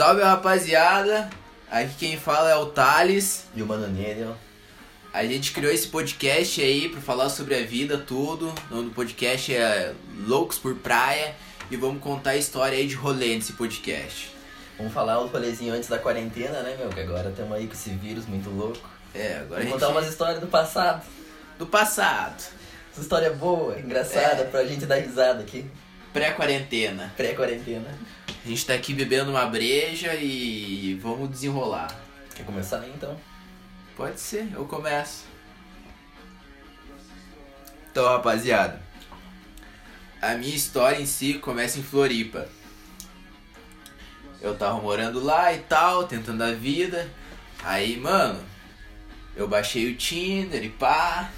Salve 0.00 0.22
rapaziada, 0.22 1.28
aqui 1.70 1.92
quem 1.98 2.16
fala 2.16 2.48
é 2.48 2.56
o 2.56 2.64
Thales. 2.64 3.44
E 3.54 3.60
o 3.60 3.66
Mano 3.66 3.86
Neriel. 3.86 4.34
A 5.12 5.26
gente 5.26 5.52
criou 5.52 5.70
esse 5.70 5.88
podcast 5.88 6.58
aí 6.62 6.88
pra 6.88 7.02
falar 7.02 7.28
sobre 7.28 7.54
a 7.54 7.62
vida, 7.66 7.98
tudo. 7.98 8.50
O 8.70 8.76
nome 8.76 8.88
do 8.88 8.94
podcast 8.94 9.54
é 9.54 9.92
Loucos 10.26 10.56
por 10.56 10.74
Praia 10.76 11.34
e 11.70 11.76
vamos 11.76 12.02
contar 12.02 12.30
a 12.30 12.36
história 12.38 12.78
aí 12.78 12.86
de 12.86 12.94
rolê 12.94 13.34
nesse 13.34 13.52
podcast. 13.52 14.34
Vamos 14.78 14.94
falar 14.94 15.18
o 15.18 15.26
rolezinho 15.26 15.74
antes 15.74 15.90
da 15.90 15.98
quarentena, 15.98 16.62
né, 16.62 16.76
meu? 16.78 16.88
Que 16.88 17.00
agora 17.00 17.28
estamos 17.28 17.52
aí 17.52 17.66
com 17.66 17.74
esse 17.74 17.90
vírus 17.90 18.24
muito 18.24 18.48
louco. 18.48 18.88
É, 19.14 19.34
agora 19.34 19.48
Vamos 19.48 19.58
a 19.58 19.60
gente... 19.64 19.72
contar 19.72 19.88
umas 19.88 20.08
histórias 20.08 20.40
do 20.40 20.46
passado. 20.46 21.04
Do 21.58 21.66
passado, 21.66 22.42
Essa 22.90 23.02
história 23.02 23.30
boa, 23.34 23.78
engraçada, 23.78 24.44
É. 24.44 24.44
pra 24.44 24.64
gente 24.64 24.86
dar 24.86 24.96
risada 24.96 25.40
aqui. 25.42 25.70
pré-quarentena. 26.10 27.12
Pré-quarentena. 27.18 27.98
A 28.44 28.48
gente 28.48 28.64
tá 28.64 28.74
aqui 28.74 28.94
bebendo 28.94 29.30
uma 29.30 29.44
breja 29.46 30.14
e 30.14 30.98
vamos 31.02 31.30
desenrolar. 31.30 31.94
Quer 32.34 32.44
começar 32.44 32.80
aí, 32.80 32.90
então? 32.94 33.18
Pode 33.96 34.18
ser, 34.18 34.48
eu 34.54 34.64
começo. 34.64 35.24
Então, 37.90 38.06
rapaziada, 38.06 38.80
a 40.22 40.34
minha 40.34 40.54
história 40.54 41.00
em 41.00 41.06
si 41.06 41.34
começa 41.34 41.78
em 41.78 41.82
Floripa. 41.82 42.48
Eu 44.40 44.56
tava 44.56 44.80
morando 44.80 45.22
lá 45.22 45.52
e 45.52 45.58
tal, 45.58 46.06
tentando 46.06 46.42
a 46.42 46.52
vida. 46.52 47.10
Aí, 47.62 47.98
mano, 47.98 48.42
eu 49.36 49.46
baixei 49.46 49.90
o 49.90 49.96
Tinder 49.96 50.64
e 50.64 50.70
pá, 50.70 51.30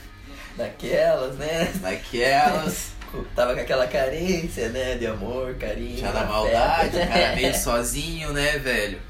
Daquelas, 0.56 1.36
né? 1.36 1.72
naquelas, 1.80 2.91
Tava 3.34 3.54
com 3.54 3.60
aquela 3.60 3.86
carência, 3.86 4.68
né? 4.70 4.96
De 4.96 5.06
amor, 5.06 5.54
carinho. 5.56 5.98
já 5.98 6.10
afeto. 6.10 6.28
maldade, 6.28 6.96
o 6.96 7.08
cara 7.08 7.36
meio 7.36 7.54
sozinho, 7.56 8.32
né, 8.32 8.58
velho? 8.58 9.00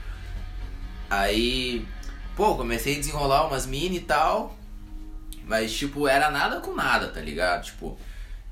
Aí, 1.09 1.87
pô, 2.37 2.57
comecei 2.57 2.97
a 2.97 2.99
desenrolar 2.99 3.47
umas 3.47 3.67
mini 3.67 3.97
e 3.97 4.01
tal. 4.01 4.57
Mas, 5.45 5.73
tipo, 5.73 6.09
era 6.09 6.31
nada 6.31 6.61
com 6.61 6.75
nada, 6.75 7.09
tá 7.09 7.21
ligado? 7.21 7.65
Tipo, 7.65 7.99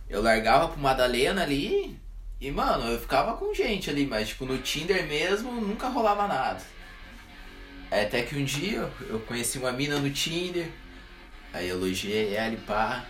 eu 0.08 0.22
largava 0.22 0.68
pro 0.68 0.80
Madalena 0.80 1.42
ali 1.42 1.98
e, 2.40 2.50
mano, 2.50 2.90
eu 2.90 2.98
ficava 2.98 3.36
com 3.36 3.54
gente 3.54 3.90
ali, 3.90 4.06
mas, 4.06 4.28
tipo, 4.28 4.44
no 4.44 4.58
Tinder 4.58 5.06
mesmo 5.06 5.52
nunca 5.52 5.88
rolava 5.88 6.26
nada. 6.26 6.60
Até 7.90 8.22
que 8.22 8.36
um 8.36 8.44
dia 8.44 8.88
eu 9.08 9.20
conheci 9.20 9.58
uma 9.58 9.72
mina 9.72 9.98
no 9.98 10.10
Tinder, 10.10 10.68
aí 11.52 11.68
eu 11.68 11.76
elogiei 11.76 12.34
ela 12.34 12.54
e 12.54 12.56
pá. 12.56 13.04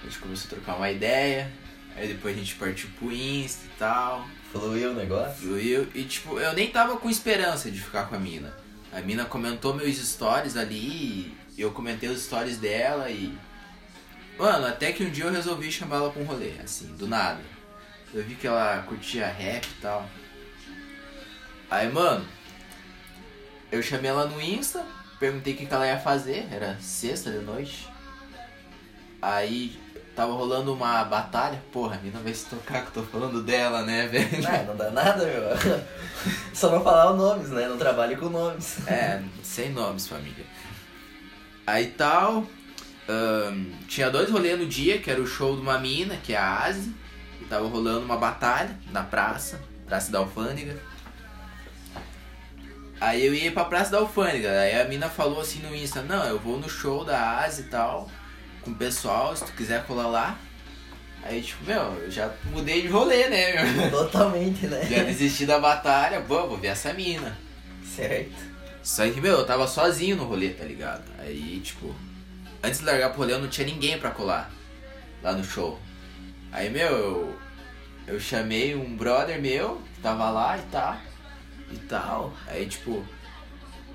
A 0.00 0.04
gente 0.04 0.18
começou 0.18 0.46
a 0.46 0.50
trocar 0.54 0.76
uma 0.76 0.90
ideia, 0.90 1.50
aí 1.96 2.08
depois 2.08 2.34
a 2.34 2.38
gente 2.38 2.54
partiu 2.54 2.88
pro 2.98 3.12
Insta 3.12 3.66
e 3.66 3.78
tal. 3.78 4.26
Fluiu 4.52 4.90
o 4.90 4.94
negócio. 4.94 5.48
Fluiu. 5.48 5.88
E 5.94 6.04
tipo, 6.04 6.38
eu 6.38 6.52
nem 6.52 6.70
tava 6.70 6.96
com 6.96 7.08
esperança 7.08 7.70
de 7.70 7.80
ficar 7.80 8.08
com 8.08 8.16
a 8.16 8.18
mina. 8.18 8.54
A 8.92 9.00
mina 9.00 9.24
comentou 9.24 9.74
meus 9.74 9.96
stories 9.96 10.56
ali 10.56 11.36
e 11.56 11.60
eu 11.60 11.70
comentei 11.70 12.08
os 12.08 12.22
stories 12.22 12.58
dela 12.58 13.10
e. 13.10 13.36
Mano, 14.38 14.66
até 14.66 14.90
que 14.90 15.04
um 15.04 15.10
dia 15.10 15.24
eu 15.24 15.32
resolvi 15.32 15.70
chamar 15.70 15.96
ela 15.96 16.10
pra 16.10 16.22
um 16.22 16.24
rolê, 16.24 16.52
assim, 16.62 16.86
do 16.96 17.06
nada. 17.06 17.40
Eu 18.12 18.24
vi 18.24 18.34
que 18.34 18.46
ela 18.46 18.82
curtia 18.82 19.26
rap 19.26 19.66
e 19.66 19.80
tal. 19.80 20.08
Aí, 21.70 21.92
mano, 21.92 22.26
eu 23.70 23.80
chamei 23.82 24.10
ela 24.10 24.26
no 24.26 24.40
Insta, 24.40 24.84
perguntei 25.20 25.54
o 25.54 25.56
que 25.56 25.66
que 25.66 25.72
ela 25.72 25.86
ia 25.86 25.98
fazer, 25.98 26.48
era 26.50 26.76
sexta 26.80 27.30
de 27.30 27.38
noite. 27.38 27.86
Aí 29.22 29.78
tava 30.20 30.34
rolando 30.34 30.74
uma 30.74 31.02
batalha, 31.02 31.62
porra, 31.72 31.96
a 31.96 31.98
mina 31.98 32.20
vai 32.22 32.34
se 32.34 32.44
tocar 32.44 32.82
que 32.82 32.88
eu 32.88 33.02
tô 33.02 33.10
falando 33.10 33.42
dela, 33.42 33.82
né, 33.84 34.06
velho? 34.06 34.46
Ah, 34.46 34.64
não 34.64 34.76
dá 34.76 34.90
nada, 34.90 35.24
meu. 35.24 35.80
Só 36.52 36.70
não 36.70 36.84
falar 36.84 37.12
os 37.12 37.16
nomes, 37.16 37.48
né? 37.48 37.66
Não 37.66 37.78
trabalhe 37.78 38.16
com 38.16 38.28
nomes. 38.28 38.86
É, 38.86 39.22
sem 39.42 39.70
nomes, 39.70 40.06
família. 40.06 40.44
Aí 41.66 41.86
tal. 41.86 42.44
ahn, 43.08 43.72
tinha 43.88 44.10
dois 44.10 44.30
rolês 44.30 44.58
no 44.58 44.66
dia, 44.66 44.98
que 44.98 45.10
era 45.10 45.22
o 45.22 45.26
show 45.26 45.56
de 45.56 45.62
uma 45.62 45.78
mina, 45.78 46.18
que 46.18 46.34
é 46.34 46.36
a 46.36 46.64
Asi. 46.66 46.94
E 47.40 47.46
tava 47.46 47.66
rolando 47.66 48.04
uma 48.04 48.18
batalha 48.18 48.78
na 48.92 49.02
praça, 49.02 49.58
Praça 49.86 50.12
da 50.12 50.18
Alfândega. 50.18 50.78
Aí 53.00 53.24
eu 53.24 53.32
ia 53.32 53.50
pra 53.50 53.64
Praça 53.64 53.90
da 53.90 53.96
Alfândega. 53.96 54.50
Aí 54.50 54.78
a 54.78 54.84
mina 54.84 55.08
falou 55.08 55.40
assim 55.40 55.60
no 55.60 55.74
Insta, 55.74 56.02
não, 56.02 56.22
eu 56.24 56.38
vou 56.38 56.58
no 56.58 56.68
show 56.68 57.06
da 57.06 57.38
Asi 57.38 57.62
e 57.62 57.64
tal, 57.64 58.10
com 58.62 58.70
o 58.70 58.74
pessoal, 58.74 59.34
se 59.36 59.44
tu 59.44 59.52
quiser 59.52 59.84
colar 59.86 60.06
lá. 60.06 60.38
Aí 61.22 61.42
tipo, 61.42 61.64
meu, 61.64 61.82
eu 62.02 62.10
já 62.10 62.32
mudei 62.50 62.82
de 62.82 62.88
rolê, 62.88 63.28
né, 63.28 63.62
meu? 63.62 63.90
Totalmente, 63.92 64.66
né? 64.66 64.82
Já 64.88 65.02
desisti 65.04 65.44
da 65.44 65.58
batalha, 65.58 66.20
pô, 66.22 66.46
vou 66.46 66.56
ver 66.56 66.68
essa 66.68 66.92
mina. 66.92 67.36
Certo. 67.84 68.50
Só 68.82 69.08
que, 69.08 69.20
meu, 69.20 69.38
eu 69.38 69.46
tava 69.46 69.66
sozinho 69.66 70.16
no 70.16 70.24
rolê, 70.24 70.50
tá 70.50 70.64
ligado? 70.64 71.04
Aí, 71.18 71.60
tipo, 71.60 71.94
antes 72.62 72.80
de 72.80 72.86
largar 72.86 73.10
pro 73.10 73.18
rolê 73.18 73.34
eu 73.34 73.38
não 73.38 73.48
tinha 73.48 73.66
ninguém 73.66 73.98
pra 73.98 74.10
colar 74.10 74.50
lá 75.22 75.32
no 75.32 75.44
show. 75.44 75.78
Aí, 76.50 76.70
meu, 76.70 76.88
eu, 76.88 77.38
eu 78.06 78.20
chamei 78.20 78.74
um 78.74 78.96
brother 78.96 79.40
meu 79.40 79.80
que 79.94 80.00
tava 80.00 80.30
lá 80.30 80.56
e 80.56 80.62
tal, 80.70 80.96
e 81.70 81.76
tal. 81.76 82.32
Aí, 82.46 82.66
tipo, 82.66 83.04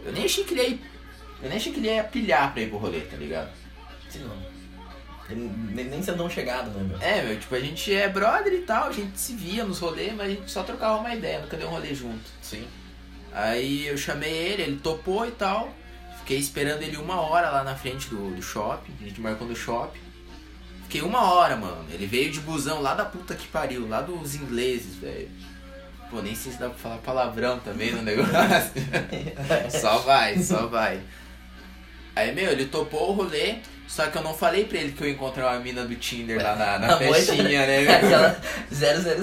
eu 0.04 0.12
nem 0.12 0.26
achei 0.26 0.44
que 0.44 0.54
ele 0.54 0.62
ia, 0.62 0.80
eu 1.42 1.50
nem 1.50 1.58
achei 1.58 1.74
que 1.74 1.80
ele 1.80 1.88
ia 1.88 2.04
pilhar 2.04 2.54
pra 2.54 2.62
ir 2.62 2.70
pro 2.70 2.78
rolê, 2.78 3.02
tá 3.02 3.18
ligado? 3.18 3.52
Sim, 4.10 4.20
não. 4.20 4.55
Nem, 5.30 5.86
nem 5.86 6.04
sendo 6.04 6.18
tão 6.18 6.30
chegado, 6.30 6.70
né, 6.70 6.84
meu? 6.84 7.02
É, 7.02 7.24
meu, 7.24 7.40
tipo, 7.40 7.56
a 7.56 7.60
gente 7.60 7.94
é 7.94 8.08
brother 8.08 8.54
e 8.54 8.62
tal, 8.62 8.90
a 8.90 8.92
gente 8.92 9.20
se 9.20 9.34
via 9.34 9.64
nos 9.64 9.80
rolês, 9.80 10.14
mas 10.14 10.28
a 10.28 10.30
gente 10.30 10.52
só 10.52 10.62
trocava 10.64 10.98
uma 11.00 11.16
ideia, 11.16 11.42
nunca 11.42 11.58
deu 11.58 11.68
um 11.68 11.72
rolê 11.72 11.96
junto. 11.96 12.24
Sim. 12.42 12.68
Aí 13.34 13.88
eu 13.88 13.98
chamei 13.98 14.32
ele, 14.32 14.62
ele 14.62 14.78
topou 14.78 15.26
e 15.26 15.32
tal. 15.32 15.74
Fiquei 16.20 16.38
esperando 16.38 16.82
ele 16.82 16.98
uma 16.98 17.20
hora 17.20 17.50
lá 17.50 17.64
na 17.64 17.76
frente 17.76 18.10
do, 18.10 18.36
do 18.36 18.42
shopping. 18.42 18.94
A 19.02 19.04
gente 19.04 19.20
marcou 19.20 19.48
no 19.48 19.56
shopping. 19.56 20.00
Fiquei 20.84 21.02
uma 21.02 21.34
hora, 21.34 21.58
mano. 21.58 21.86
Ele 21.92 22.06
veio 22.06 22.32
de 22.32 22.40
busão 22.40 22.82
lá 22.82 22.94
da 22.94 23.06
puta 23.06 23.36
que 23.36 23.48
pariu, 23.48 23.88
lá 23.88 24.02
dos 24.02 24.36
ingleses, 24.36 24.96
velho. 24.96 25.30
Pô, 26.10 26.22
nem 26.22 26.34
sei 26.34 26.52
se 26.52 26.60
dá 26.60 26.70
pra 26.70 26.78
falar 26.78 26.98
palavrão 27.00 27.60
também 27.60 27.92
no 27.92 28.02
negócio. 28.02 28.32
só 29.82 29.98
vai, 30.00 30.42
só 30.42 30.68
vai. 30.68 31.02
Aí, 32.16 32.34
meu, 32.34 32.52
ele 32.52 32.66
topou 32.66 33.10
o 33.10 33.14
rolê. 33.14 33.56
Só 33.88 34.08
que 34.08 34.18
eu 34.18 34.24
não 34.24 34.34
falei 34.34 34.66
pra 34.66 34.80
ele 34.80 34.94
que 34.94 35.04
eu 35.04 35.10
encontrei 35.10 35.44
uma 35.46 35.60
mina 35.60 35.86
do 35.86 35.96
Tinder 35.96 36.42
lá 36.42 36.56
na, 36.56 36.80
na 36.80 36.98
festinha, 36.98 37.68
né, 37.68 37.82
meu? 37.86 37.94
Aquela 37.94 38.42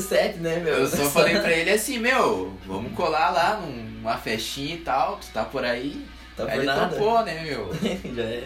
007, 0.00 0.38
né, 0.38 0.60
meu? 0.60 0.74
Eu 0.74 0.88
só 0.88 1.04
falei 1.10 1.38
pra 1.40 1.50
ele 1.52 1.70
assim, 1.70 1.98
meu, 1.98 2.56
vamos 2.64 2.92
colar 2.94 3.30
lá 3.30 3.56
numa 3.56 4.16
festinha 4.18 4.76
e 4.76 4.78
tal, 4.78 5.16
tu 5.16 5.26
tá 5.32 5.44
por 5.44 5.64
aí. 5.64 6.06
Tá 6.36 6.44
aí 6.44 6.50
por 6.50 6.56
ele 6.58 6.66
nada. 6.66 6.88
topou, 6.88 7.24
né, 7.24 7.42
meu? 7.42 7.70
Já 8.14 8.22
é. 8.22 8.44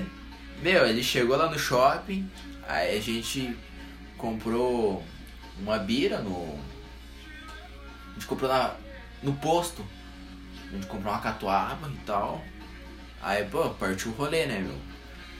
Meu, 0.62 0.86
ele 0.86 1.02
chegou 1.02 1.36
lá 1.36 1.50
no 1.50 1.58
shopping, 1.58 2.28
aí 2.66 2.96
a 2.96 3.00
gente 3.00 3.54
comprou 4.16 5.04
uma 5.60 5.78
bira 5.78 6.18
no. 6.18 6.58
A 8.10 8.14
gente 8.14 8.26
comprou 8.26 8.48
na, 8.48 8.74
no 9.22 9.34
posto. 9.34 9.86
A 10.68 10.74
gente 10.74 10.86
comprou 10.86 11.12
uma 11.12 11.20
catuaba 11.20 11.88
e 11.88 11.98
tal. 12.06 12.42
Aí, 13.22 13.44
pô, 13.44 13.70
partiu 13.70 14.10
o 14.12 14.14
rolê, 14.14 14.46
né, 14.46 14.60
meu? 14.60 14.76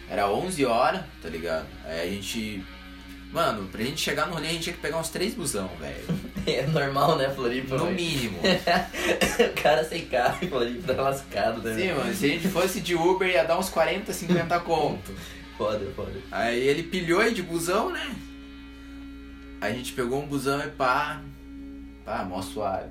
Era 0.09 0.31
11 0.31 0.65
horas, 0.65 1.03
tá 1.23 1.29
ligado? 1.29 1.67
Aí 1.85 2.09
a 2.09 2.11
gente. 2.13 2.65
Mano, 3.33 3.69
pra 3.69 3.83
gente 3.83 4.01
chegar 4.01 4.27
no 4.27 4.35
rolê 4.35 4.49
a 4.49 4.53
gente 4.53 4.63
tinha 4.63 4.75
que 4.75 4.81
pegar 4.81 4.99
uns 4.99 5.09
três 5.09 5.35
busão, 5.35 5.69
velho. 5.81 6.05
É 6.47 6.65
normal, 6.65 7.17
né, 7.19 7.29
Floripa? 7.29 7.77
No 7.77 7.87
velho? 7.87 7.97
mínimo. 7.97 8.39
o 8.39 9.61
cara 9.61 9.83
sem 9.83 10.07
carro 10.07 10.39
em 10.41 10.49
Floripa 10.49 10.95
tá 10.95 11.03
lascado, 11.03 11.61
né? 11.61 11.75
Sim, 11.75 11.93
mano, 11.93 12.15
se 12.15 12.25
a 12.25 12.29
gente 12.29 12.47
fosse 12.47 12.81
de 12.81 12.95
Uber 12.95 13.29
ia 13.29 13.43
dar 13.43 13.59
uns 13.59 13.69
40, 13.69 14.13
50 14.13 14.61
conto. 14.61 15.13
Foda, 15.59 15.85
foda. 15.97 16.13
Aí 16.31 16.61
ele 16.69 16.85
pilhou 16.85 17.21
aí 17.21 17.35
de 17.35 17.43
busão, 17.43 17.91
né? 17.91 18.15
A 19.61 19.71
gente 19.71 19.93
pegou 19.95 20.23
um 20.23 20.27
busão 20.27 20.61
e 20.65 20.71
pá, 20.71 21.21
pá, 22.05 22.23
mó 22.23 22.41
suave. 22.43 22.91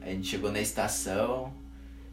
Aí 0.00 0.12
a 0.12 0.14
gente 0.14 0.28
chegou 0.28 0.50
na 0.50 0.60
estação, 0.60 1.52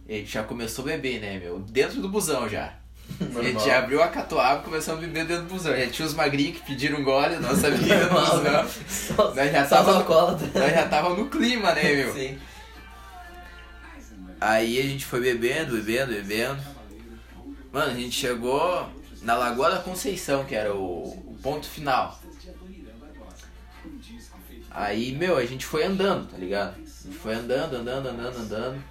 e 0.07 0.13
a 0.13 0.17
gente 0.17 0.31
já 0.31 0.43
começou 0.43 0.83
a 0.85 0.87
beber, 0.89 1.19
né, 1.19 1.39
meu? 1.39 1.59
Dentro 1.59 2.01
do 2.01 2.09
busão 2.09 2.47
já. 2.49 2.73
A 3.19 3.23
gente 3.23 3.33
Normal. 3.53 3.65
já 3.65 3.77
abriu 3.79 4.01
a 4.01 4.07
catuaba 4.07 4.61
e 4.61 4.63
começou 4.63 4.95
a 4.95 4.97
beber 4.97 5.25
dentro 5.25 5.43
do 5.43 5.53
busão. 5.53 5.75
Já 5.77 5.87
tinha 5.89 6.07
os 6.07 6.13
magrinhos 6.15 6.57
que 6.57 6.65
pediram 6.65 6.99
um 6.99 7.03
gole, 7.03 7.35
nossa 7.37 7.67
amiga 7.67 7.95
no 8.07 8.13
Normal, 8.13 8.37
busão. 8.37 8.43
né? 8.43 8.69
Só, 8.87 9.33
Nós 9.35 9.51
já 9.51 9.65
tava- 9.65 9.95
alcoólatras. 9.97 10.53
Nós 10.53 10.71
já 10.73 10.87
tava 10.87 11.09
no 11.15 11.29
clima, 11.29 11.73
né, 11.73 11.83
meu? 11.83 12.13
Sim. 12.13 12.37
Aí 14.41 14.79
a 14.79 14.83
gente 14.83 15.05
foi 15.05 15.21
bebendo, 15.21 15.75
bebendo, 15.75 16.13
bebendo. 16.13 16.61
Mano, 17.71 17.91
a 17.91 17.95
gente 17.95 18.15
chegou 18.15 18.89
na 19.21 19.35
Lagoa 19.35 19.71
da 19.71 19.79
Conceição, 19.79 20.43
que 20.45 20.55
era 20.55 20.73
o, 20.73 21.03
o 21.09 21.37
ponto 21.41 21.67
final. 21.67 22.19
Aí, 24.75 25.13
meu, 25.15 25.37
a 25.37 25.45
gente 25.45 25.65
foi 25.65 25.85
andando, 25.85 26.27
tá 26.29 26.37
ligado? 26.37 26.75
A 26.75 26.79
gente 26.79 27.17
foi 27.17 27.33
andando, 27.33 27.75
andando, 27.77 28.09
andando, 28.09 28.37
andando. 28.37 28.83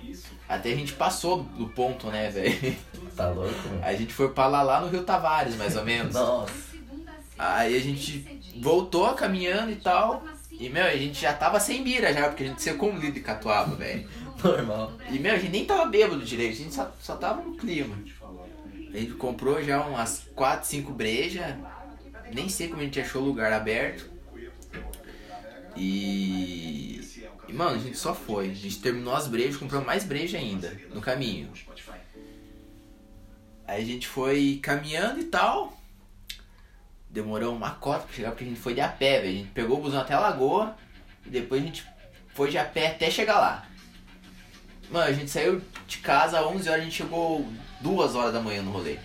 Até 0.48 0.72
a 0.72 0.76
gente 0.76 0.94
passou 0.94 1.42
do 1.42 1.68
ponto, 1.68 2.06
né, 2.08 2.30
velho? 2.30 2.76
Tá 3.14 3.28
louco, 3.28 3.54
meu? 3.68 3.84
A 3.84 3.94
gente 3.94 4.12
foi 4.12 4.30
pra 4.30 4.48
lá, 4.48 4.62
lá 4.62 4.80
no 4.80 4.88
Rio 4.88 5.04
Tavares, 5.04 5.54
mais 5.54 5.76
ou 5.76 5.84
menos. 5.86 6.14
Nossa. 6.14 6.52
Aí 7.38 7.76
a 7.76 7.80
gente 7.80 8.42
voltou 8.60 9.12
caminhando 9.14 9.70
e 9.70 9.76
tal. 9.76 10.24
E, 10.50 10.68
meu, 10.68 10.84
a 10.84 10.96
gente 10.96 11.20
já 11.20 11.32
tava 11.32 11.60
sem 11.60 11.82
mira 11.82 12.12
já, 12.12 12.28
porque 12.28 12.44
a 12.44 12.46
gente 12.48 12.62
secou 12.62 12.90
um 12.90 12.96
litro 12.96 13.12
de 13.12 13.20
catuaba, 13.20 13.76
velho. 13.76 14.08
Normal. 14.42 14.92
E, 15.10 15.18
meu, 15.18 15.32
a 15.34 15.38
gente 15.38 15.50
nem 15.52 15.64
tava 15.64 15.86
bêbado 15.86 16.24
direito, 16.24 16.54
a 16.54 16.62
gente 16.64 16.74
só, 16.74 16.92
só 17.00 17.14
tava 17.16 17.42
no 17.42 17.54
clima. 17.56 17.96
A 18.92 18.96
gente 18.96 19.12
comprou 19.12 19.62
já 19.62 19.80
umas 19.84 20.26
4, 20.34 20.66
5 20.66 20.92
brejas. 20.92 21.54
Nem 22.32 22.48
sei 22.48 22.68
como 22.68 22.80
a 22.80 22.84
gente 22.84 23.00
achou 23.00 23.22
o 23.22 23.26
lugar 23.26 23.52
aberto. 23.52 24.13
E. 25.76 27.00
E, 27.48 27.52
mano, 27.52 27.76
a 27.76 27.78
gente 27.78 27.96
só 27.96 28.14
foi. 28.14 28.50
A 28.50 28.54
gente 28.54 28.80
terminou 28.80 29.14
as 29.14 29.26
brejas, 29.26 29.56
comprou 29.56 29.84
mais 29.84 30.04
breja 30.04 30.38
ainda 30.38 30.76
no 30.92 31.00
caminho. 31.00 31.52
Aí 33.66 33.82
a 33.82 33.86
gente 33.86 34.06
foi 34.06 34.58
caminhando 34.62 35.20
e 35.20 35.24
tal. 35.24 35.78
Demorou 37.08 37.54
uma 37.54 37.70
cota 37.70 38.06
pra 38.06 38.14
chegar 38.14 38.30
porque 38.30 38.44
a 38.44 38.48
gente 38.48 38.60
foi 38.60 38.74
de 38.74 38.80
a 38.80 38.88
pé, 38.88 39.20
velho. 39.20 39.34
A 39.34 39.38
gente 39.38 39.50
pegou 39.50 39.78
o 39.78 39.82
busão 39.82 40.00
até 40.00 40.14
a 40.14 40.20
lagoa 40.20 40.76
e 41.24 41.30
depois 41.30 41.62
a 41.62 41.64
gente 41.64 41.86
foi 42.34 42.50
de 42.50 42.58
a 42.58 42.64
pé 42.64 42.88
até 42.88 43.10
chegar 43.10 43.38
lá. 43.38 43.66
Mano, 44.90 45.06
a 45.06 45.12
gente 45.12 45.30
saiu 45.30 45.62
de 45.86 45.98
casa 45.98 46.40
às 46.40 46.46
11 46.46 46.68
horas, 46.68 46.80
a 46.80 46.84
gente 46.84 46.96
chegou 46.96 47.48
2 47.80 48.14
horas 48.14 48.32
da 48.32 48.40
manhã 48.40 48.62
no 48.62 48.70
rolê. 48.70 48.98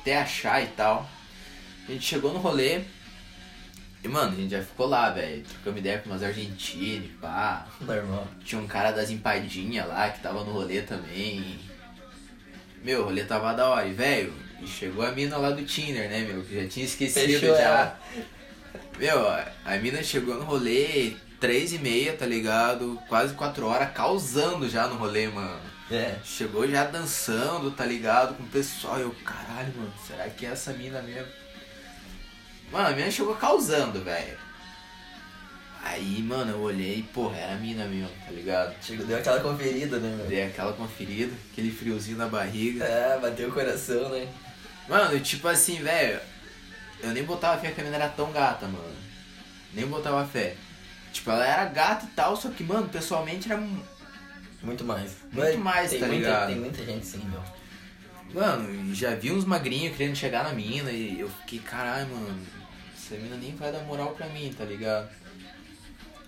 Até 0.00 0.18
achar 0.18 0.62
e 0.62 0.66
tal. 0.68 1.08
A 1.88 1.92
gente 1.92 2.04
chegou 2.04 2.32
no 2.32 2.38
rolê. 2.38 2.82
E, 4.02 4.08
mano, 4.08 4.32
a 4.32 4.36
gente 4.36 4.50
já 4.50 4.62
ficou 4.62 4.86
lá, 4.86 5.10
velho. 5.10 5.42
Trocamos 5.42 5.80
ideia 5.80 5.98
com 5.98 6.10
umas 6.10 6.22
argentinas, 6.22 7.10
pá. 7.20 7.66
Normal. 7.80 8.26
Tinha 8.44 8.60
um 8.60 8.66
cara 8.66 8.92
das 8.92 9.10
empadinhas 9.10 9.86
lá 9.86 10.08
que 10.10 10.20
tava 10.20 10.42
no 10.42 10.52
rolê 10.52 10.82
também. 10.82 11.58
Meu, 12.82 13.02
o 13.02 13.04
rolê 13.04 13.24
tava 13.24 13.52
da 13.52 13.68
hora. 13.68 13.86
E, 13.86 13.92
velho, 13.92 14.32
e 14.62 14.66
chegou 14.66 15.04
a 15.04 15.12
mina 15.12 15.36
lá 15.36 15.50
do 15.50 15.64
Tinder, 15.64 16.08
né, 16.08 16.20
meu? 16.20 16.42
Que 16.42 16.62
já 16.62 16.68
tinha 16.68 16.86
esquecido 16.86 17.40
Fechou 17.40 17.54
já. 17.54 17.62
ela. 17.62 18.00
Meu, 18.98 19.28
a 19.28 19.46
a 19.64 19.76
mina 19.76 20.02
chegou 20.02 20.34
no 20.36 20.44
rolê 20.44 21.14
três 21.38 21.72
e 21.72 21.78
meia, 21.78 22.14
tá 22.14 22.26
ligado? 22.26 23.00
Quase 23.08 23.34
quatro 23.34 23.66
horas, 23.66 23.92
causando 23.92 24.68
já 24.68 24.86
no 24.86 24.96
rolê, 24.96 25.28
mano. 25.28 25.60
É. 25.90 26.16
Chegou 26.24 26.68
já 26.68 26.84
dançando, 26.84 27.70
tá 27.70 27.84
ligado? 27.84 28.34
Com 28.36 28.44
o 28.44 28.48
pessoal. 28.48 28.98
Eu, 28.98 29.14
caralho, 29.24 29.72
mano, 29.76 29.92
será 30.06 30.28
que 30.28 30.46
é 30.46 30.50
essa 30.50 30.72
mina 30.72 31.02
mesmo? 31.02 31.26
Mano, 32.70 32.88
a 32.88 32.92
mina 32.92 33.10
chegou 33.10 33.34
causando, 33.34 34.02
velho. 34.02 34.36
Aí, 35.82 36.22
mano, 36.22 36.52
eu 36.52 36.60
olhei 36.60 37.02
porra, 37.14 37.36
era 37.38 37.52
a 37.54 37.56
mina 37.56 37.86
mesmo, 37.86 38.10
tá 38.26 38.30
ligado? 38.32 38.74
Chegou, 38.82 39.06
deu 39.06 39.16
aquela 39.18 39.40
conferida, 39.40 39.98
né, 39.98 40.14
meu? 40.14 40.26
Dei 40.26 40.44
aquela 40.46 40.72
conferida, 40.74 41.32
aquele 41.52 41.70
friozinho 41.72 42.18
na 42.18 42.26
barriga. 42.28 42.84
É, 42.84 43.18
bateu 43.18 43.48
o 43.48 43.52
coração, 43.52 44.10
né? 44.10 44.28
Mano, 44.88 45.18
tipo 45.20 45.48
assim, 45.48 45.76
velho, 45.82 46.20
eu 47.02 47.10
nem 47.10 47.24
botava 47.24 47.60
fé 47.60 47.70
que 47.70 47.80
a 47.80 47.84
mina 47.84 47.96
era 47.96 48.08
tão 48.08 48.30
gata, 48.30 48.66
mano. 48.66 48.94
Nem 49.72 49.86
botava 49.86 50.24
fé. 50.26 50.54
Tipo, 51.12 51.30
ela 51.30 51.46
era 51.46 51.64
gata 51.64 52.04
e 52.04 52.08
tal, 52.10 52.36
só 52.36 52.50
que, 52.50 52.62
mano, 52.62 52.88
pessoalmente 52.88 53.50
era. 53.50 53.60
mu- 53.60 53.82
Muito 54.62 54.84
mais. 54.84 55.16
Muito 55.32 55.58
mais, 55.58 55.90
tem 55.90 55.98
tá 56.00 56.06
muita, 56.06 56.20
ligado? 56.22 56.46
Tem 56.48 56.56
muita 56.56 56.84
gente 56.84 57.06
sim, 57.06 57.24
meu. 57.24 57.42
Mano, 58.34 58.94
já 58.94 59.14
vi 59.14 59.32
uns 59.32 59.44
magrinhos 59.44 59.96
querendo 59.96 60.14
chegar 60.14 60.44
na 60.44 60.52
mina 60.52 60.90
e 60.92 61.18
eu 61.20 61.28
fiquei, 61.40 61.58
caralho, 61.58 62.06
mano, 62.14 62.38
essa 63.10 63.20
mina 63.20 63.36
nem 63.36 63.54
vai 63.56 63.72
dar 63.72 63.80
moral 63.80 64.12
pra 64.12 64.26
mim, 64.28 64.54
tá 64.56 64.64
ligado? 64.64 65.08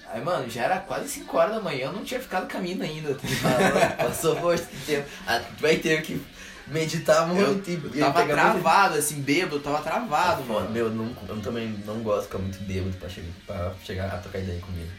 Aí, 0.08 0.20
mano, 0.23 0.49
já 0.50 0.64
era 0.64 0.79
quase 0.81 1.08
5 1.08 1.37
horas 1.37 1.55
da 1.55 1.61
manhã, 1.61 1.87
eu 1.87 1.93
não 1.93 2.05
tinha 2.05 2.20
ficado 2.20 2.50
com 2.50 2.58
a 2.58 2.61
mina 2.61 2.84
ainda, 2.84 3.14
tá 3.14 3.26
ligado? 3.26 3.62
Ah, 3.99 4.05
passou 4.05 4.38
muito 4.40 4.67
tempo. 4.87 5.08
Ah, 5.26 5.38
tu 5.40 5.62
vai 5.62 5.76
ter 5.76 6.02
que 6.02 6.20
meditar 6.67 7.26
muito 7.29 7.70
e, 7.70 7.75
Eu 7.75 7.90
e 7.94 7.99
tava 8.00 8.20
pegar 8.23 8.44
muito- 8.50 8.62
travado, 8.62 8.99
assim, 8.99 9.20
bêbado, 9.23 9.56
eu 9.56 9.61
tava 9.62 9.82
travado, 9.82 10.43
Foda, 10.44 10.61
mano. 10.61 10.70
Meu, 10.70 10.87
eu, 10.87 10.93
não, 10.93 11.17
eu 11.29 11.40
também 11.40 11.69
não 11.87 12.02
gosto 12.02 12.20
de 12.23 12.26
ficar 12.26 12.38
muito 12.38 12.58
bêbado 12.64 12.96
pra 12.96 13.08
chegar, 13.08 13.31
pra 13.46 13.75
chegar 13.84 14.06
a 14.12 14.19
trocar 14.19 14.38
ideia 14.40 14.61
comigo. 14.61 14.90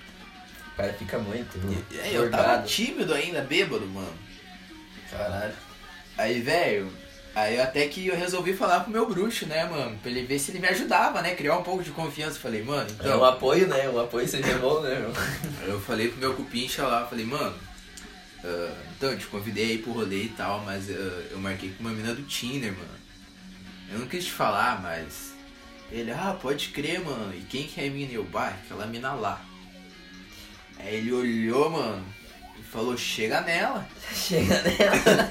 O 0.74 0.76
cara 0.76 0.94
fica 0.94 1.20
muito 1.20 1.60
E- 1.92 2.14
eu 2.16 2.32
tava 2.32 2.64
tímido 2.64 3.14
ainda, 3.14 3.42
bêbado, 3.42 3.86
mano. 3.88 4.14
Caralho. 5.12 5.54
Aí, 6.18 6.42
velho, 6.42 6.92
aí 7.36 7.60
até 7.60 7.88
que 7.88 8.08
eu 8.08 8.16
resolvi 8.16 8.54
falar 8.54 8.82
pro 8.82 8.92
meu 8.92 9.08
bruxo, 9.08 9.46
né, 9.46 9.66
mano? 9.66 9.98
Pra 10.02 10.12
ele 10.12 10.24
ver 10.26 10.40
se 10.40 10.52
ele 10.52 10.60
me 10.60 10.68
ajudava, 10.68 11.22
né? 11.22 11.36
Criar 11.36 11.58
um 11.58 11.64
pouco 11.64 11.84
de 11.84 11.92
confiança. 11.92 12.40
Falei, 12.40 12.62
mano, 12.64 12.90
É 12.90 12.94
então. 13.08 13.20
um 13.20 13.26
apoio, 13.26 13.68
né? 13.68 13.90
Um 13.90 14.00
apoio 14.00 14.28
seria 14.28 14.58
bom, 14.58 14.82
né, 14.82 15.00
meu? 15.00 15.14
Eu 15.74 15.80
falei 15.82 16.10
pro 16.10 16.20
meu 16.20 16.34
cupincha 16.34 16.84
lá, 16.86 17.06
falei, 17.08 17.26
mano, 17.26 17.56
ah, 18.44 18.74
então 18.96 19.12
eu 19.12 19.18
te 19.18 19.26
convidei 19.28 19.72
aí 19.72 19.78
pro 19.80 19.92
rolê 19.94 20.24
e 20.24 20.30
tal, 20.30 20.60
mas 20.66 20.90
ah, 20.90 20.94
eu 21.32 21.40
marquei 21.40 21.70
com 21.72 21.82
uma 21.82 21.92
mina 21.92 22.14
do 22.14 22.24
Tinder, 22.24 22.72
mano. 22.74 23.04
Eu 23.92 24.00
não 24.00 24.08
quis 24.08 24.26
te 24.26 24.32
falar, 24.32 24.82
mas. 24.82 25.34
Ele, 25.92 26.12
ah, 26.12 26.36
pode 26.42 26.70
crer, 26.70 27.00
mano. 27.04 27.34
E 27.36 27.42
quem 27.42 27.68
que 27.68 27.80
é 27.80 27.88
a 27.88 27.92
mina? 27.92 28.12
E 28.12 28.16
Eu, 28.16 28.24
bah, 28.24 28.54
aquela 28.64 28.86
mina 28.88 29.14
lá. 29.14 29.40
Aí 30.80 30.96
ele 30.96 31.12
olhou, 31.14 31.70
mano, 31.70 32.04
e 32.60 32.64
falou, 32.64 32.98
chega 32.98 33.42
nela. 33.42 33.88
Chega 34.14 34.62
nela. 34.64 35.30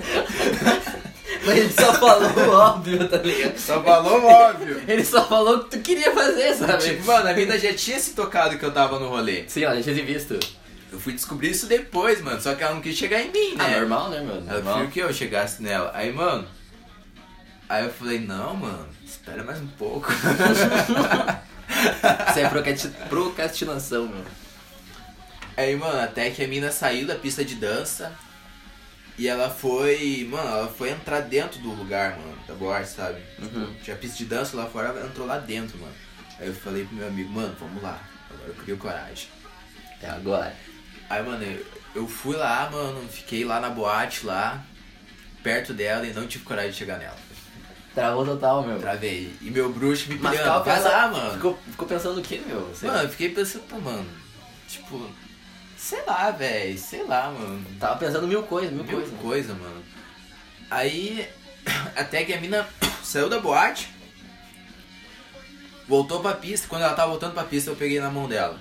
Mas 1.47 1.57
ele 1.59 1.73
só 1.73 1.93
falou 1.95 2.31
o 2.31 2.51
óbvio, 2.51 3.09
tá 3.09 3.17
ligado? 3.19 3.59
Só 3.59 3.83
falou 3.83 4.25
óbvio. 4.25 4.83
Ele 4.87 5.05
só 5.05 5.25
falou 5.27 5.57
o 5.57 5.65
que 5.65 5.71
tu 5.77 5.83
queria 5.83 6.13
fazer, 6.13 6.55
sabe? 6.55 6.83
Tipo, 6.83 7.07
mano, 7.07 7.29
a 7.29 7.33
mina 7.33 7.59
já 7.59 7.73
tinha 7.75 7.99
se 7.99 8.13
tocado 8.13 8.59
que 8.59 8.65
eu 8.65 8.73
tava 8.73 8.99
no 8.99 9.09
rolê. 9.09 9.45
Sim, 9.49 9.65
ela 9.65 9.81
já 9.83 9.93
tinha 9.93 10.05
visto. 10.05 10.39
Eu 10.93 11.01
fui 11.01 11.13
descobrir 11.15 11.51
isso 11.51 11.67
depois, 11.67 12.21
mano. 12.21 12.41
Só 12.41 12.55
que 12.55 12.63
ela 12.63 12.75
não 12.75 12.81
quis 12.83 12.97
chegar 12.97 13.21
em 13.21 13.31
mim, 13.33 13.55
né? 13.57 13.65
Ah, 13.67 13.81
normal, 13.81 14.11
né, 14.11 14.21
meu? 14.21 14.37
Ela 14.37 14.61
Normal. 14.63 14.89
que 14.89 14.99
eu 15.01 15.13
chegasse 15.13 15.63
nela. 15.63 15.91
Aí, 15.95 16.13
mano. 16.13 16.47
Aí 17.69 17.85
eu 17.85 17.91
falei, 17.91 18.19
não, 18.21 18.55
mano, 18.55 18.87
espera 19.05 19.43
mais 19.43 19.59
um 19.61 19.67
pouco. 19.67 20.13
Isso 22.31 22.39
é 22.39 22.49
procrasti- 22.49 22.89
procrastinação, 23.09 24.07
meu. 24.07 24.25
Aí, 25.57 25.75
mano, 25.77 26.01
até 26.01 26.31
que 26.31 26.45
a 26.45 26.49
mina 26.49 26.71
saiu 26.71 27.07
da 27.07 27.15
pista 27.15 27.45
de 27.45 27.55
dança. 27.55 28.13
E 29.19 29.29
ela 29.29 29.51
foi. 29.51 30.27
Mano, 30.31 30.49
ela 30.49 30.69
foi 30.69 30.91
entrar 30.91 31.21
dentro 31.21 31.61
do 31.61 31.71
lugar, 31.71 32.19
mano, 32.19 32.39
da 32.47 32.55
boate, 32.55 32.89
sabe? 32.89 33.21
Uhum. 33.39 33.75
Tinha 33.83 33.97
pista 33.97 34.19
de 34.19 34.25
dança 34.25 34.57
lá 34.57 34.67
fora, 34.67 34.89
ela 34.89 35.07
entrou 35.07 35.27
lá 35.27 35.39
dentro, 35.39 35.79
mano. 35.79 35.95
Aí 36.39 36.47
eu 36.49 36.55
falei 36.55 36.85
pro 36.85 36.97
meu 36.97 37.07
amigo, 37.07 37.31
mano, 37.31 37.55
vamos 37.59 37.83
lá. 37.83 38.01
Agora 38.31 38.49
eu 38.49 38.55
crio 38.55 38.77
coragem. 38.79 39.29
É 40.01 40.09
agora. 40.09 40.55
Aí, 41.09 41.23
mano, 41.23 41.45
eu, 41.45 41.65
eu 41.95 42.09
fui 42.09 42.37
lá, 42.37 42.69
mano, 42.71 43.07
fiquei 43.09 43.45
lá 43.45 43.61
na 43.61 43.69
boate 43.69 44.25
lá, 44.27 44.65
perto 45.43 45.75
dela 45.75 46.07
e 46.07 46.13
não 46.13 46.27
tive 46.27 46.45
coragem 46.45 46.71
de 46.71 46.79
chegar 46.79 46.99
nela. 46.99 47.17
Travou 47.95 48.25
total, 48.25 48.67
meu. 48.67 48.79
Travei. 48.79 49.35
E 49.43 49.51
meu 49.51 49.71
bruxo 49.71 50.09
me 50.09 50.17
pilhando, 50.17 50.65
vai 50.65 50.83
lá, 50.83 51.09
mano. 51.09 51.35
Ficou, 51.35 51.59
ficou 51.71 51.87
pensando 51.87 52.19
o 52.19 52.23
quê, 52.23 52.41
meu? 52.47 52.69
Você 52.69 52.87
Mano, 52.87 53.03
eu 53.03 53.09
fiquei 53.11 53.29
pensando, 53.29 53.63
pô, 53.69 53.79
mano, 53.79 54.09
tipo, 54.67 55.11
sei 55.83 56.03
lá, 56.07 56.31
velho, 56.31 56.79
sei 56.79 57.03
lá, 57.05 57.31
mano. 57.31 57.65
tava 57.81 57.97
pensando 57.99 58.27
mil 58.27 58.43
coisas, 58.45 58.73
mil, 58.73 58.85
Mil 58.85 58.95
coisas. 59.01 59.21
coisa, 59.21 59.55
mano. 59.55 59.83
Aí, 60.71 61.29
até 61.97 62.25
que 62.25 62.33
a 62.33 62.41
mina 62.41 62.67
saiu 63.03 63.29
da 63.29 63.41
boate, 63.41 63.89
voltou 65.89 66.21
pra 66.21 66.35
pista. 66.35 66.69
Quando 66.69 66.83
ela 66.83 66.95
tava 66.95 67.11
voltando 67.11 67.35
pra 67.35 67.45
pista, 67.45 67.71
eu 67.71 67.77
peguei 67.77 68.01
na 68.01 68.11
mão 68.11 68.29
dela. 68.29 68.59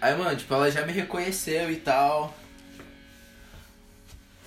Aí, 0.00 0.16
mano, 0.16 0.36
tipo, 0.36 0.52
ela 0.54 0.70
já 0.70 0.84
me 0.84 0.92
reconheceu 0.92 1.70
e 1.70 1.76
tal. 1.76 2.34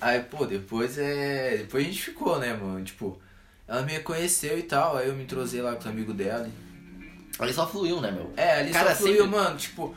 Aí, 0.00 0.20
pô, 0.20 0.46
depois 0.46 0.98
é. 0.98 1.58
Depois 1.58 1.84
a 1.84 1.88
gente 1.88 2.02
ficou, 2.02 2.38
né, 2.38 2.54
mano? 2.54 2.82
Tipo, 2.84 3.20
ela 3.68 3.82
me 3.82 3.92
reconheceu 3.92 4.58
e 4.58 4.62
tal. 4.62 4.96
Aí 4.96 5.08
eu 5.08 5.14
me 5.14 5.22
entrosei 5.24 5.60
lá 5.60 5.72
com 5.74 5.80
os 5.80 5.86
amigos 5.86 6.14
dela. 6.14 6.48
Ali 7.38 7.52
só 7.52 7.66
fluiu, 7.66 8.00
né, 8.00 8.10
meu? 8.10 8.32
É, 8.36 8.60
ali 8.60 8.70
Cara, 8.72 8.90
só 8.90 9.02
fluiu, 9.02 9.24
sempre- 9.24 9.30
mano, 9.38 9.56
tipo, 9.56 9.94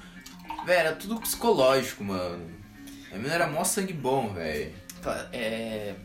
velho, 0.65 0.79
era 0.87 0.95
tudo 0.95 1.19
psicológico, 1.21 2.03
mano. 2.03 2.49
A 3.11 3.15
menina 3.15 3.35
era 3.35 3.47
mó 3.47 3.63
sangue 3.63 3.93
bom, 3.93 4.33
velho. 4.33 4.73
É. 5.31 5.95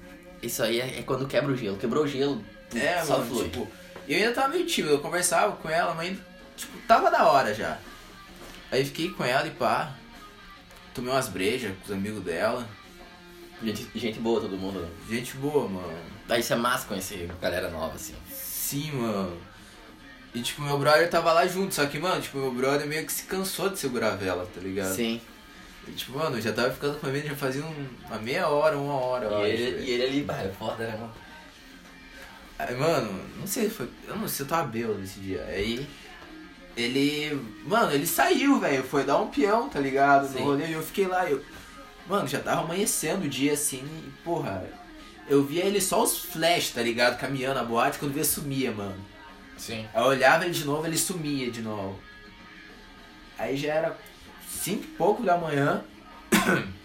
Isso 0.43 0.63
aí 0.63 0.81
é, 0.81 0.99
é 0.99 1.03
quando 1.03 1.27
quebra 1.27 1.53
o 1.53 1.57
gelo. 1.57 1.77
Quebrou 1.77 2.05
o 2.05 2.09
gelo, 2.09 2.45
É, 2.75 3.03
só 3.05 3.19
mano, 3.19 3.31
flui. 3.31 3.45
tipo, 3.45 3.69
e 4.07 4.13
eu 4.15 4.19
ainda 4.21 4.33
tava 4.33 4.49
meio 4.49 4.67
tímido, 4.67 4.95
eu 4.95 5.01
conversava 5.01 5.57
com 5.57 5.69
ela, 5.69 5.95
mas 5.95 6.09
ainda, 6.09 6.21
tipo, 6.57 6.79
tava 6.87 7.11
da 7.11 7.27
hora 7.29 7.55
já. 7.55 7.79
Aí 8.71 8.85
fiquei 8.85 9.11
com 9.11 9.25
ela 9.25 9.47
e 9.47 9.51
pá, 9.51 9.95
tomei 10.95 11.11
umas 11.13 11.29
brejas 11.29 11.73
com 11.79 11.85
os 11.87 11.91
amigos 11.93 12.23
dela. 12.23 12.69
Gente, 13.63 13.89
gente 13.95 14.19
boa, 14.21 14.41
todo 14.41 14.57
mundo. 14.57 14.81
né? 14.81 14.89
Gente 15.09 15.37
boa, 15.37 15.69
mano. 15.69 15.99
Daí 16.29 16.41
isso 16.41 16.53
é 16.53 16.57
massa 16.57 16.87
conhecer 16.87 17.29
galera 17.41 17.71
nova, 17.71 17.97
assim. 17.97 18.15
Sim, 18.33 18.93
mano. 18.93 19.37
E 20.35 20.41
tipo, 20.43 20.63
meu 20.63 20.79
brother 20.79 21.09
tava 21.09 21.33
lá 21.33 21.47
junto, 21.47 21.75
só 21.75 21.87
que, 21.87 21.99
mano, 21.99 22.21
tipo, 22.21 22.39
meu 22.39 22.53
brother 22.53 22.87
meio 22.87 23.05
que 23.07 23.13
se 23.13 23.23
cansou 23.25 23.71
de 23.71 23.79
segurar 23.79 24.13
a 24.13 24.17
vela, 24.17 24.47
tá 24.55 24.61
ligado? 24.61 24.95
Sim. 24.95 25.21
E, 25.87 25.93
tipo, 25.93 26.19
mano, 26.19 26.37
eu 26.37 26.43
já 26.43 26.53
tava 26.53 26.71
ficando 26.71 27.01
com 27.01 27.07
a 27.07 27.11
mina 27.11 27.29
já 27.29 27.35
fazia 27.37 27.65
um- 27.65 27.89
uma 28.07 28.19
meia 28.19 28.47
hora, 28.49 28.77
uma 28.77 28.95
hora, 28.95 29.27
E 29.47 29.51
ele, 29.51 29.85
e 29.87 29.91
ele 29.91 30.03
ali, 30.05 30.23
bah, 30.23 30.43
é 30.43 30.49
foda, 30.51 30.85
né, 30.87 30.93
mano? 30.99 31.13
Aí, 32.59 32.75
mano, 32.77 33.21
não 33.39 33.47
sei, 33.47 33.71
foi, 33.71 33.89
eu 34.07 34.17
não 34.17 34.27
sei 34.29 34.37
se 34.37 34.43
eu 34.43 34.47
tava 34.49 34.69
bêbado 34.69 34.99
nesse 34.99 35.19
dia. 35.21 35.43
Aí, 35.49 35.87
ele, 36.77 37.41
mano, 37.65 37.93
ele 37.93 38.07
saiu, 38.07 38.59
velho, 38.61 38.83
foi 38.85 39.05
dar 39.05 39.19
um 39.19 39.29
peão, 39.29 39.69
tá 39.69 39.81
ligado? 39.81 40.29
Sim. 40.31 40.41
No 40.41 40.45
rolê, 40.45 40.67
e 40.67 40.73
eu 40.73 40.83
fiquei 40.83 41.07
lá, 41.07 41.29
eu, 41.29 41.43
mano, 42.07 42.29
já 42.29 42.41
tava 42.41 42.61
amanhecendo 42.63 43.25
o 43.25 43.29
dia 43.29 43.55
assim, 43.55 43.79
e, 44.07 44.11
porra, 44.23 44.65
eu 45.29 45.43
via 45.45 45.65
ele 45.65 45.81
só 45.81 46.03
os 46.03 46.19
flash, 46.19 46.71
tá 46.71 46.83
ligado? 46.83 47.19
Caminhando 47.19 47.55
na 47.57 47.65
boate, 47.65 47.99
quando 47.99 48.13
via 48.13 48.25
sumia, 48.25 48.73
mano. 48.73 48.97
Sim. 49.59 49.87
Aí 49.93 50.03
eu 50.03 50.07
olhava 50.09 50.45
ele 50.45 50.55
de 50.55 50.65
novo, 50.65 50.87
ele 50.87 50.97
sumia 50.97 51.51
de 51.51 51.61
novo. 51.61 51.99
Aí 53.39 53.57
já 53.57 53.75
era 53.75 53.99
cinco 54.49 54.85
e 54.85 54.89
pouco 54.97 55.23
da 55.23 55.37
manhã. 55.37 55.85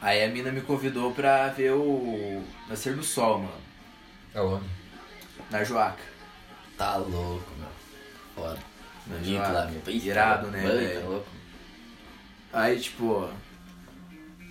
Aí 0.00 0.22
a 0.22 0.28
mina 0.28 0.52
me 0.52 0.60
convidou 0.60 1.12
pra 1.12 1.48
ver 1.48 1.72
o 1.72 2.44
Nascer 2.68 2.94
do 2.94 3.02
Sol, 3.02 3.38
mano. 3.38 3.64
Aonde? 4.34 4.66
Na 5.50 5.64
Joaca. 5.64 6.02
Tá 6.76 6.96
louco, 6.96 7.50
meu. 7.58 7.68
Foda. 8.34 8.58
Na 9.06 9.16
Bonito 9.16 9.36
Joaca. 9.36 9.52
lá, 9.52 9.66
meu. 9.66 9.94
Irado, 9.94 10.46
tá 10.46 10.52
né. 10.52 10.62
Mano, 10.62 10.78
velho? 10.78 11.00
Tá 11.00 11.08
louco. 11.08 11.26
Aí, 12.52 12.80
tipo. 12.80 13.30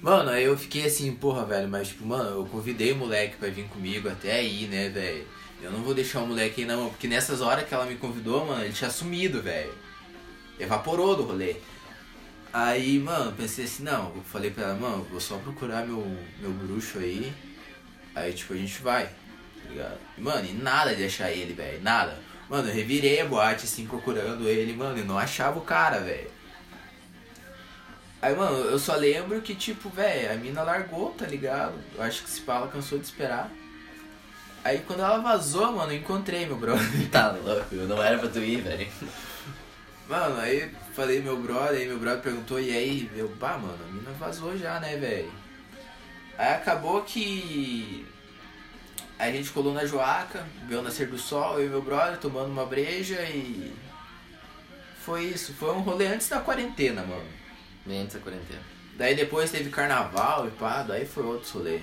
Mano, 0.02 0.32
aí 0.32 0.44
eu 0.44 0.58
fiquei 0.58 0.86
assim, 0.86 1.14
porra, 1.16 1.46
velho, 1.46 1.70
mas 1.70 1.88
tipo, 1.88 2.06
mano, 2.06 2.32
eu 2.32 2.46
convidei 2.46 2.92
o 2.92 2.98
moleque 2.98 3.38
pra 3.38 3.48
vir 3.50 3.66
comigo 3.70 4.10
até 4.10 4.34
aí, 4.34 4.68
né, 4.68 4.90
velho? 4.90 5.26
Eu 5.64 5.72
não 5.72 5.82
vou 5.82 5.94
deixar 5.94 6.20
o 6.22 6.28
moleque 6.28 6.62
aí 6.62 6.68
na 6.68 6.76
mão, 6.76 6.90
porque 6.90 7.08
nessas 7.08 7.40
horas 7.40 7.66
que 7.66 7.74
ela 7.74 7.86
me 7.86 7.96
convidou, 7.96 8.46
mano, 8.46 8.66
ele 8.66 8.74
tinha 8.74 8.90
sumido, 8.90 9.42
velho. 9.42 9.74
Evaporou 10.60 11.16
do 11.16 11.24
rolê. 11.24 11.56
Aí, 12.52 13.00
mano, 13.00 13.32
pensei 13.32 13.64
assim, 13.64 13.82
não, 13.82 14.14
eu 14.14 14.22
falei 14.24 14.52
pra 14.52 14.66
ela, 14.66 14.76
mano, 14.76 15.08
vou 15.10 15.22
só 15.22 15.38
procurar 15.38 15.88
meu, 15.88 16.06
meu 16.40 16.52
bruxo 16.52 17.00
aí. 17.00 17.34
Aí, 18.14 18.34
tipo, 18.34 18.54
a 18.54 18.58
gente 18.58 18.82
vai, 18.82 19.06
tá 19.06 19.70
ligado? 19.70 20.00
Mano, 20.18 20.46
e 20.46 20.52
nada 20.52 20.94
de 20.94 21.06
achar 21.06 21.32
ele, 21.32 21.54
velho, 21.54 21.82
nada. 21.82 22.20
Mano, 22.50 22.68
eu 22.68 22.74
revirei 22.74 23.22
a 23.22 23.26
boate, 23.26 23.64
assim, 23.64 23.88
procurando 23.88 24.48
ele, 24.48 24.74
mano, 24.74 25.00
e 25.00 25.04
não 25.04 25.18
achava 25.18 25.58
o 25.58 25.64
cara, 25.64 26.00
velho. 26.00 26.30
Aí, 28.22 28.36
mano, 28.36 28.58
eu 28.66 28.78
só 28.78 28.96
lembro 28.96 29.42
que, 29.42 29.56
tipo, 29.56 29.90
velho, 29.90 30.32
a 30.32 30.36
mina 30.36 30.62
largou, 30.62 31.12
tá 31.12 31.26
ligado? 31.26 31.76
Eu 31.96 32.04
acho 32.04 32.24
que 32.24 32.30
se 32.30 32.44
ela 32.46 32.68
cansou 32.68 33.00
de 33.00 33.06
esperar. 33.06 33.50
Aí, 34.64 34.80
quando 34.80 35.02
ela 35.02 35.18
vazou, 35.18 35.72
mano, 35.74 35.92
eu 35.92 35.98
encontrei 35.98 36.46
meu 36.46 36.56
brother. 36.56 36.84
Tá 37.12 37.32
louco, 37.32 37.76
não 37.76 38.02
era 38.02 38.18
pra 38.18 38.30
tu 38.30 38.40
ir, 38.40 38.62
velho. 38.62 38.88
Mano, 40.08 40.40
aí 40.40 40.72
falei 40.94 41.22
meu 41.22 41.38
brother, 41.38 41.80
aí 41.80 41.88
meu 41.88 42.00
brother 42.00 42.22
perguntou, 42.22 42.60
e 42.60 42.76
aí? 42.76 43.10
Eu, 43.16 43.30
pá, 43.40 43.58
mano, 43.58 43.78
a 43.88 43.92
mina 43.92 44.12
vazou 44.12 44.58
já, 44.58 44.80
né, 44.80 44.96
velho? 44.98 45.32
Aí 46.38 46.54
acabou 46.54 47.02
que 47.04 48.06
a 49.18 49.32
gente 49.32 49.52
colou 49.52 49.74
na 49.74 49.86
Joaca, 49.86 50.46
viu 50.68 50.80
o 50.80 50.82
nascer 50.82 51.08
do 51.08 51.18
sol, 51.18 51.60
eu 51.60 51.68
e 51.68 51.70
meu 51.70 51.82
brother 51.82 52.18
tomando 52.18 52.52
uma 52.52 52.66
breja 52.66 53.22
e. 53.24 53.74
Foi 55.00 55.26
isso, 55.26 55.54
foi 55.54 55.72
um 55.72 55.82
rolê 55.82 56.08
antes 56.08 56.30
da 56.30 56.40
quarentena, 56.40 57.04
mano. 57.04 57.26
Bem 57.86 58.02
antes 58.02 58.16
da 58.16 58.22
quarentena. 58.22 58.62
Daí 58.96 59.16
depois 59.16 59.52
teve 59.52 59.70
carnaval 59.70 60.48
e 60.48 60.52
pá, 60.52 60.84
daí 60.84 61.06
foi 61.06 61.24
outro 61.24 61.60
rolê. 61.60 61.82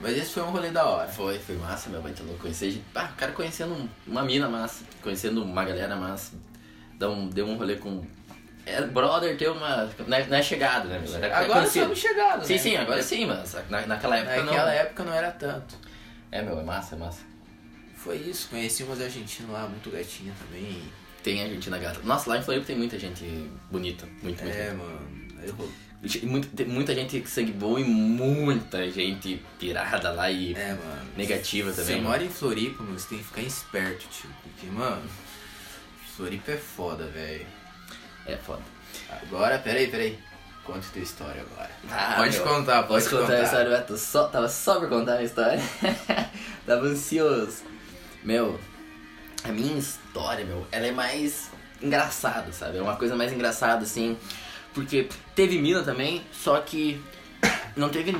Mas 0.00 0.16
esse 0.16 0.30
foi 0.32 0.42
um 0.42 0.50
rolê 0.50 0.70
da 0.70 0.84
hora. 0.86 1.08
Foi, 1.08 1.38
foi 1.38 1.56
massa, 1.56 1.90
meu. 1.90 2.00
Baita 2.00 2.22
louco. 2.22 2.40
Conhecer 2.40 2.70
gente. 2.70 2.84
Ah, 2.94 3.10
o 3.12 3.16
cara 3.16 3.32
conhecendo 3.32 3.74
um- 3.74 3.88
uma 4.06 4.22
mina 4.22 4.48
massa. 4.48 4.84
Conhecendo 5.02 5.42
uma 5.42 5.64
galera 5.64 5.94
massa. 5.96 6.32
Deu 6.98 7.10
um, 7.10 7.28
deu 7.28 7.46
um 7.46 7.56
rolê 7.56 7.76
com. 7.76 8.04
É, 8.64 8.80
brother 8.82 9.36
ter 9.36 9.50
uma. 9.50 9.90
Não 10.06 10.16
é, 10.16 10.26
não 10.26 10.36
é 10.38 10.42
chegado, 10.42 10.88
né, 10.88 10.98
meu? 10.98 11.14
Era 11.16 11.38
Agora 11.38 11.60
conhecido. 11.60 11.92
estamos 11.92 11.98
chegados, 11.98 12.46
Sim, 12.46 12.52
né? 12.54 12.58
sim, 12.58 12.76
agora 12.76 13.02
sim, 13.02 13.26
mas 13.26 13.54
na, 13.68 13.86
naquela 13.86 14.16
época 14.16 14.42
Naquela 14.42 14.64
não. 14.66 14.72
época 14.72 15.04
não 15.04 15.12
era 15.14 15.30
tanto. 15.32 15.74
É, 16.32 16.40
meu, 16.42 16.58
é 16.58 16.62
massa, 16.62 16.94
é 16.94 16.98
massa. 16.98 17.20
Foi 17.96 18.16
isso, 18.16 18.48
conheci 18.48 18.82
umas 18.82 19.00
argentinas 19.00 19.50
lá, 19.50 19.66
muito 19.66 19.90
gatinha 19.90 20.32
também. 20.38 20.82
Tem 21.22 21.42
a 21.42 21.48
gente 21.48 21.68
na 21.68 21.76
gata. 21.78 22.00
Nossa, 22.04 22.30
lá 22.30 22.38
em 22.38 22.42
Floripa 22.42 22.66
tem 22.66 22.76
muita 22.76 22.98
gente 22.98 23.24
bonita. 23.70 24.06
Muito, 24.22 24.42
muito. 24.42 24.56
É, 24.56 24.72
mano. 24.72 25.00
Aí 25.42 25.50
rolou. 25.50 25.70
Tem 26.56 26.66
muita 26.66 26.94
gente 26.94 27.28
sangue 27.28 27.52
bom 27.52 27.78
e 27.78 27.84
muita 27.84 28.90
gente 28.90 29.42
pirada 29.58 30.10
lá 30.12 30.30
e 30.30 30.54
É, 30.54 30.76
negativa 31.14 31.70
também. 31.72 31.96
Você 31.96 32.00
mora 32.00 32.24
em 32.24 32.30
Floripa, 32.30 32.82
mano, 32.82 32.98
você 32.98 33.08
tem 33.08 33.18
que 33.18 33.24
ficar 33.24 33.42
esperto, 33.42 34.06
tio. 34.08 34.30
Porque, 34.42 34.66
mano, 34.68 35.02
Floripa 36.16 36.52
é 36.52 36.56
foda, 36.56 37.04
velho. 37.06 37.46
É 38.26 38.36
foda. 38.36 38.62
Agora, 39.10 39.58
peraí, 39.58 39.88
peraí. 39.88 40.18
Conte 40.64 40.86
tua 40.88 41.02
história 41.02 41.42
agora. 41.42 41.70
Ah, 41.90 42.14
pode 42.16 42.36
meu, 42.36 42.46
contar, 42.46 42.82
pode 42.84 43.04
contar 43.04 43.22
contar. 43.22 43.34
a 43.34 43.42
história? 43.42 43.68
Eu 43.68 43.86
tô 43.86 43.96
só, 43.96 44.28
tava 44.28 44.48
só 44.48 44.78
pra 44.78 44.88
contar 44.88 45.14
a 45.14 45.22
história. 45.22 45.60
tava 46.66 46.86
ansioso. 46.86 47.62
Meu, 48.22 48.58
a 49.42 49.48
minha 49.48 49.78
história, 49.78 50.44
meu, 50.44 50.66
ela 50.70 50.86
é 50.86 50.92
mais 50.92 51.50
engraçada, 51.82 52.52
sabe? 52.52 52.78
É 52.78 52.82
uma 52.82 52.96
coisa 52.96 53.16
mais 53.16 53.32
engraçada, 53.32 53.82
assim. 53.82 54.16
Porque 54.74 55.08
teve 55.34 55.58
mina 55.58 55.82
também, 55.82 56.22
só 56.32 56.60
que 56.60 57.00
não 57.76 57.88
teve 57.88 58.14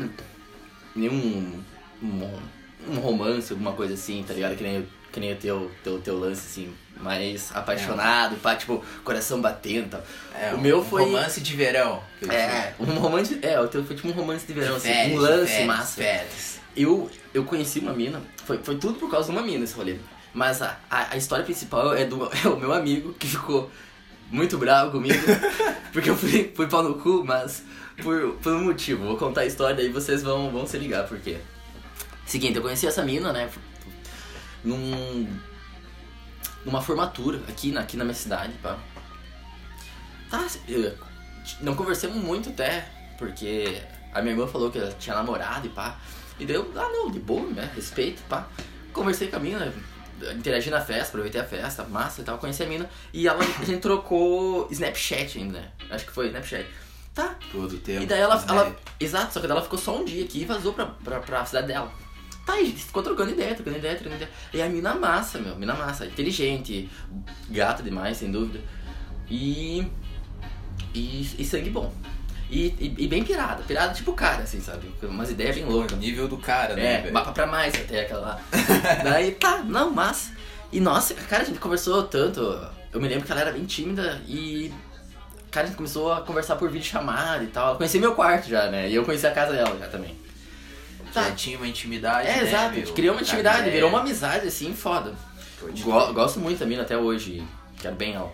nenhum 0.95 1.62
um, 2.02 2.40
um 2.88 2.99
romance, 2.99 3.52
alguma 3.52 3.73
coisa 3.73 3.95
assim, 3.95 4.25
tá 4.26 4.35
ligado? 4.35 4.57
Que 4.57 4.62
nem, 4.62 4.88
que 5.12 5.21
nem 5.21 5.33
o 5.33 5.37
teu, 5.37 5.71
teu, 5.83 6.00
teu 6.00 6.19
lance, 6.19 6.40
assim, 6.47 6.75
mais 7.00 7.54
apaixonado, 7.54 8.37
pá, 8.37 8.57
tipo, 8.57 8.85
coração 9.04 9.40
batendo 9.40 9.87
e 9.87 9.90
tal. 9.90 10.02
É, 10.35 10.52
o 10.54 10.57
um 10.57 10.61
meu 10.61 10.85
foi. 10.85 11.02
romance 11.02 11.40
de 11.40 11.54
verão. 11.54 12.02
É, 12.28 12.75
um 12.78 12.99
romance. 12.99 13.38
É, 13.42 13.61
o 13.61 13.69
teu 13.69 13.85
foi 13.85 13.97
tipo 13.97 14.09
um 14.09 14.12
romance 14.12 14.47
de 14.47 14.52
verão, 14.52 14.78
tinha. 14.80 14.92
assim, 14.92 15.02
Férias, 15.02 15.19
um 15.19 15.23
lance 15.23 15.52
férias, 15.52 15.66
massa. 15.66 16.02
Férias. 16.02 16.61
Eu, 16.76 17.11
eu 17.35 17.45
conheci 17.45 17.80
uma 17.80 17.92
mina, 17.92 18.23
foi, 18.45 18.59
foi 18.59 18.76
tudo 18.76 18.95
por 18.99 19.11
causa 19.11 19.30
de 19.30 19.37
uma 19.37 19.45
mina 19.45 19.64
esse 19.64 19.75
rolê. 19.75 19.97
Mas 20.33 20.62
a, 20.62 20.78
a, 20.88 21.14
a 21.14 21.16
história 21.16 21.45
principal 21.45 21.95
é 21.95 22.04
do 22.04 22.30
é 22.33 22.49
o 22.49 22.57
meu 22.57 22.73
amigo 22.73 23.12
que 23.14 23.26
ficou 23.26 23.71
muito 24.31 24.57
bravo 24.59 24.93
comigo, 24.93 25.19
porque 25.93 26.09
eu 26.11 26.17
fui, 26.17 26.53
fui 26.55 26.67
pau 26.69 26.83
no 26.83 26.95
cu, 26.95 27.25
mas 27.25 27.65
por, 28.03 28.33
por 28.35 28.53
um 28.55 28.65
motivo. 28.65 29.05
Vou 29.07 29.17
contar 29.17 29.43
a 29.43 29.47
história 29.47 29.83
e 29.83 29.89
vocês 29.91 30.23
vão, 30.23 30.51
vão 30.51 30.67
se 30.67 30.79
ligar 30.79 31.07
por 31.07 31.19
quê. 31.19 31.39
Seguinte, 32.27 32.57
eu 32.57 32.63
conheci 32.63 32.87
essa 32.87 33.03
mina, 33.03 33.33
né, 33.33 33.51
num, 34.65 35.29
numa 36.65 36.81
formatura 36.81 37.41
aqui 37.49 37.73
na, 37.73 37.81
aqui 37.81 37.97
na 37.97 38.05
minha 38.05 38.15
cidade, 38.15 38.53
pá. 38.63 38.79
Tá, 40.31 40.47
eu- 40.69 40.95
não 41.61 41.75
conversamos 41.75 42.17
muito 42.23 42.51
até, 42.51 42.89
porque 43.19 43.83
a 44.13 44.21
minha 44.23 44.35
irmã 44.35 44.47
falou 44.47 44.71
que 44.71 44.79
ela 44.79 44.93
tinha 44.93 45.17
namorado 45.17 45.67
e 45.67 45.71
pá. 45.71 45.99
E 46.39 46.47
daí 46.47 46.57
eu, 46.57 46.71
ah 46.77 46.89
não, 46.93 47.11
de 47.11 47.19
boa, 47.19 47.51
né? 47.51 47.71
Respeito, 47.75 48.23
pá. 48.29 48.47
Conversei 48.93 49.29
com 49.29 49.37
a 49.37 49.41
mina, 49.41 49.73
interagi 50.35 50.71
na 50.71 50.81
festa, 50.81 51.09
aproveitei 51.09 51.41
a 51.41 51.45
festa, 51.45 51.85
massa 51.85 52.21
e 52.21 52.25
tal, 52.25 52.39
conheci 52.39 52.62
a 52.62 52.67
mina. 52.67 52.89
E 53.12 53.27
ela, 53.27 53.43
a 53.61 53.65
gente 53.65 53.81
trocou 53.81 54.69
Snapchat 54.71 55.39
ainda, 55.39 55.61
né? 55.61 55.71
Acho 55.91 56.07
que 56.07 56.12
foi 56.12 56.27
Snapchat. 56.29 56.67
Tá. 57.15 57.37
Todo 57.50 57.77
tempo. 57.79 58.03
E 58.03 58.07
daí 58.07 58.21
ela, 58.21 58.43
ela. 58.49 58.77
Exato, 58.99 59.35
só 59.35 59.41
que 59.41 59.47
daí 59.47 59.57
ela 59.57 59.65
ficou 59.65 59.79
só 59.79 59.99
um 59.99 60.05
dia 60.05 60.25
aqui 60.25 60.43
e 60.43 60.45
vazou 60.45 60.73
pra, 60.73 60.87
pra, 60.87 61.21
pra 61.21 61.45
cidade 61.45 61.67
dela. 61.67 61.93
Tá, 62.47 62.59
e 62.59 62.62
a 62.62 62.67
gente 62.67 62.85
ficou 62.85 63.03
trocando 63.03 63.31
ideia, 63.31 63.55
trocando 63.55 63.77
ideia, 63.77 63.95
trocando 63.95 64.17
ideia. 64.17 64.31
E 64.55 64.62
a 64.62 64.69
mina 64.69 64.95
massa, 64.95 65.39
meu, 65.39 65.57
mina 65.57 65.75
massa, 65.75 66.07
inteligente, 66.07 66.89
gata 67.49 67.83
demais, 67.83 68.17
sem 68.17 68.31
dúvida. 68.31 68.61
E. 69.29 69.87
E, 70.95 71.37
e 71.39 71.45
sangue 71.45 71.71
bom. 71.71 71.93
E, 72.50 72.75
e, 72.80 72.95
e 73.04 73.07
bem 73.07 73.23
pirada, 73.23 73.62
pirada 73.62 73.95
tipo 73.95 74.12
cara, 74.12 74.42
assim, 74.42 74.61
sabe? 74.61 74.92
Umas 75.04 75.30
ideias 75.30 75.54
bem 75.54 75.64
loucas. 75.64 75.97
Nível 75.97 76.26
do 76.26 76.37
cara, 76.37 76.75
né, 76.75 76.95
É, 76.95 77.00
velho? 77.02 77.14
mapa 77.14 77.30
pra 77.33 77.47
mais 77.47 77.73
até 77.75 78.00
aquela 78.00 78.21
lá. 78.21 78.40
Daí 79.04 79.30
tá, 79.33 79.59
não, 79.59 79.90
mas. 79.92 80.33
E 80.73 80.80
nossa, 80.80 81.14
cara, 81.14 81.42
a 81.42 81.47
gente 81.47 81.61
conversou 81.61 82.02
tanto. 82.02 82.40
Eu 82.92 83.00
me 83.00 83.07
lembro 83.09 83.25
que 83.25 83.30
ela 83.30 83.40
era 83.40 83.52
bem 83.52 83.64
tímida 83.64 84.21
e. 84.26 84.73
Cara, 85.50 85.64
a 85.64 85.69
gente 85.69 85.76
começou 85.76 86.12
a 86.12 86.21
conversar 86.23 86.57
por 86.57 86.69
vídeo 86.71 86.85
chamada 86.87 87.42
e 87.45 87.47
tal. 87.49 87.69
Ela 87.69 87.76
conhecia 87.76 88.00
meu 88.00 88.14
quarto 88.14 88.49
já, 88.49 88.69
né? 88.69 88.88
E 88.88 88.95
eu 88.97 89.04
conheci 89.04 89.26
a 89.26 89.30
casa 89.33 89.52
dela 89.52 89.76
já 89.78 89.87
também. 89.88 90.16
Já 91.14 91.25
Tá. 91.25 91.30
tinha 91.33 91.57
uma 91.57 91.66
intimidade, 91.66 92.28
É, 92.28 92.37
né, 92.37 92.42
exato, 92.49 92.75
meu? 92.76 92.92
criou 92.95 93.14
uma 93.14 93.21
Tá 93.21 93.26
intimidade, 93.26 93.59
ideia. 93.61 93.73
virou 93.75 93.90
uma 93.90 94.00
amizade 94.00 94.47
assim, 94.47 94.73
foda. 94.75 95.12
Go- 95.83 96.12
gosto 96.12 96.38
muito 96.40 96.59
da 96.59 96.66
mina 96.66 96.83
até 96.83 96.97
hoje, 96.97 97.42
quero 97.80 97.97
bem 97.97 98.14
ela. 98.14 98.33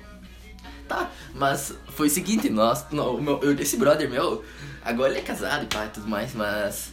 Tá, 0.88 1.10
mas 1.34 1.74
foi 1.88 2.06
o 2.06 2.10
seguinte, 2.10 2.48
nós, 2.48 2.84
no- 2.90 3.16
o 3.16 3.22
meu, 3.22 3.40
eu- 3.42 3.58
esse 3.58 3.76
brother 3.76 4.08
meu, 4.08 4.44
agora 4.84 5.10
ele 5.10 5.18
é 5.18 5.22
casado 5.22 5.64
e 5.64 5.66
pá 5.66 5.86
e 5.86 5.88
tudo 5.88 6.06
mais, 6.08 6.32
mas. 6.34 6.92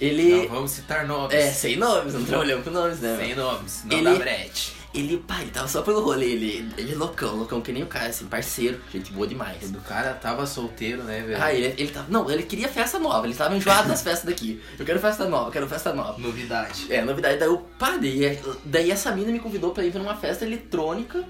Ele. 0.00 0.42
Não 0.42 0.48
vamos 0.48 0.72
citar 0.72 1.06
nomes. 1.06 1.34
É, 1.34 1.50
sem 1.50 1.76
nomes, 1.76 2.14
não 2.14 2.24
trabalhamos 2.24 2.64
com 2.64 2.70
nomes, 2.70 3.00
né? 3.00 3.16
Sem 3.16 3.34
meu? 3.34 3.44
nomes, 3.44 3.82
não 3.84 3.96
Ele- 3.96 4.04
dá 4.04 4.14
brete. 4.16 4.74
Ele, 4.92 5.16
pá, 5.16 5.40
ele 5.42 5.50
tava 5.50 5.66
só 5.66 5.82
pelo 5.82 6.00
rolê, 6.04 6.26
ele, 6.26 6.72
ele 6.78 6.92
é 6.92 6.94
loucão, 6.94 7.34
loucão 7.34 7.60
que 7.60 7.72
nem 7.72 7.82
o 7.82 7.86
cara, 7.86 8.06
assim, 8.10 8.26
parceiro, 8.26 8.80
gente 8.92 9.12
boa 9.12 9.26
demais. 9.26 9.68
O 9.70 9.80
cara 9.80 10.14
tava 10.14 10.46
solteiro, 10.46 11.02
né, 11.02 11.20
velho? 11.20 11.42
Ah, 11.42 11.52
ele, 11.52 11.74
ele 11.76 11.88
tava. 11.90 12.06
Não, 12.08 12.30
ele 12.30 12.44
queria 12.44 12.68
festa 12.68 12.96
nova, 12.96 13.26
ele 13.26 13.34
tava 13.34 13.56
enjoado 13.56 13.88
das 13.88 14.02
festas 14.02 14.24
daqui. 14.24 14.62
Eu 14.78 14.84
quero 14.86 15.00
festa 15.00 15.24
nova, 15.28 15.48
eu 15.48 15.52
quero 15.52 15.66
festa 15.68 15.92
nova. 15.92 16.16
Novidade. 16.20 16.86
É, 16.92 17.02
novidade, 17.02 17.38
daí 17.38 17.48
eu, 17.48 17.58
pá, 17.76 17.96
daí, 17.96 18.38
daí 18.64 18.90
essa 18.92 19.10
mina 19.10 19.32
me 19.32 19.40
convidou 19.40 19.72
pra 19.72 19.84
ir 19.84 19.90
pra 19.90 20.00
uma 20.00 20.14
festa 20.14 20.44
eletrônica 20.44 21.24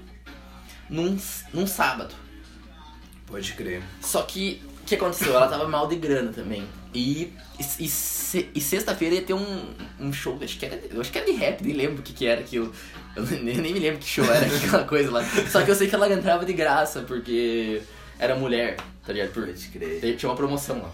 num, 0.89 1.17
num 1.53 1.67
sábado. 1.67 2.13
Pode 3.27 3.53
crer. 3.53 3.81
Só 4.01 4.21
que, 4.21 4.61
o 4.81 4.85
que 4.85 4.95
aconteceu? 4.95 5.35
Ela 5.35 5.47
tava 5.47 5.67
mal 5.67 5.87
de 5.87 5.95
grana 5.95 6.31
também. 6.31 6.63
E, 6.93 7.33
e, 7.59 7.83
e 7.85 7.87
se- 7.89 8.49
sexta-feira 8.61 9.15
ia 9.15 9.21
ter 9.23 9.33
um, 9.33 9.73
um 9.99 10.13
show, 10.13 10.37
acho 10.41 10.57
que, 10.57 10.65
era, 10.65 10.79
acho 11.01 11.11
que 11.11 11.17
era 11.17 11.25
de 11.27 11.33
rap, 11.33 11.61
nem 11.61 11.73
lembro 11.73 11.99
o 11.99 12.03
que, 12.03 12.13
que 12.13 12.25
era 12.25 12.41
aquilo. 12.41 12.71
Eu 13.15 13.23
nem, 13.41 13.57
nem 13.57 13.73
me 13.73 13.79
lembro 13.79 13.99
que 13.99 14.07
show 14.07 14.23
era 14.25 14.45
aquela 14.55 14.83
coisa 14.85 15.11
lá. 15.11 15.23
Só 15.49 15.63
que 15.63 15.71
eu 15.71 15.75
sei 15.75 15.87
que 15.89 15.95
ela 15.95 16.11
entrava 16.11 16.45
de 16.45 16.53
graça, 16.53 17.01
porque 17.01 17.81
era 18.19 18.35
mulher, 18.35 18.77
tá 19.05 19.11
ligado? 19.11 19.31
Por, 19.33 19.45
Pode 19.45 19.67
crer. 19.69 20.15
Tinha 20.15 20.29
uma 20.29 20.35
promoção 20.37 20.81
lá. 20.83 20.91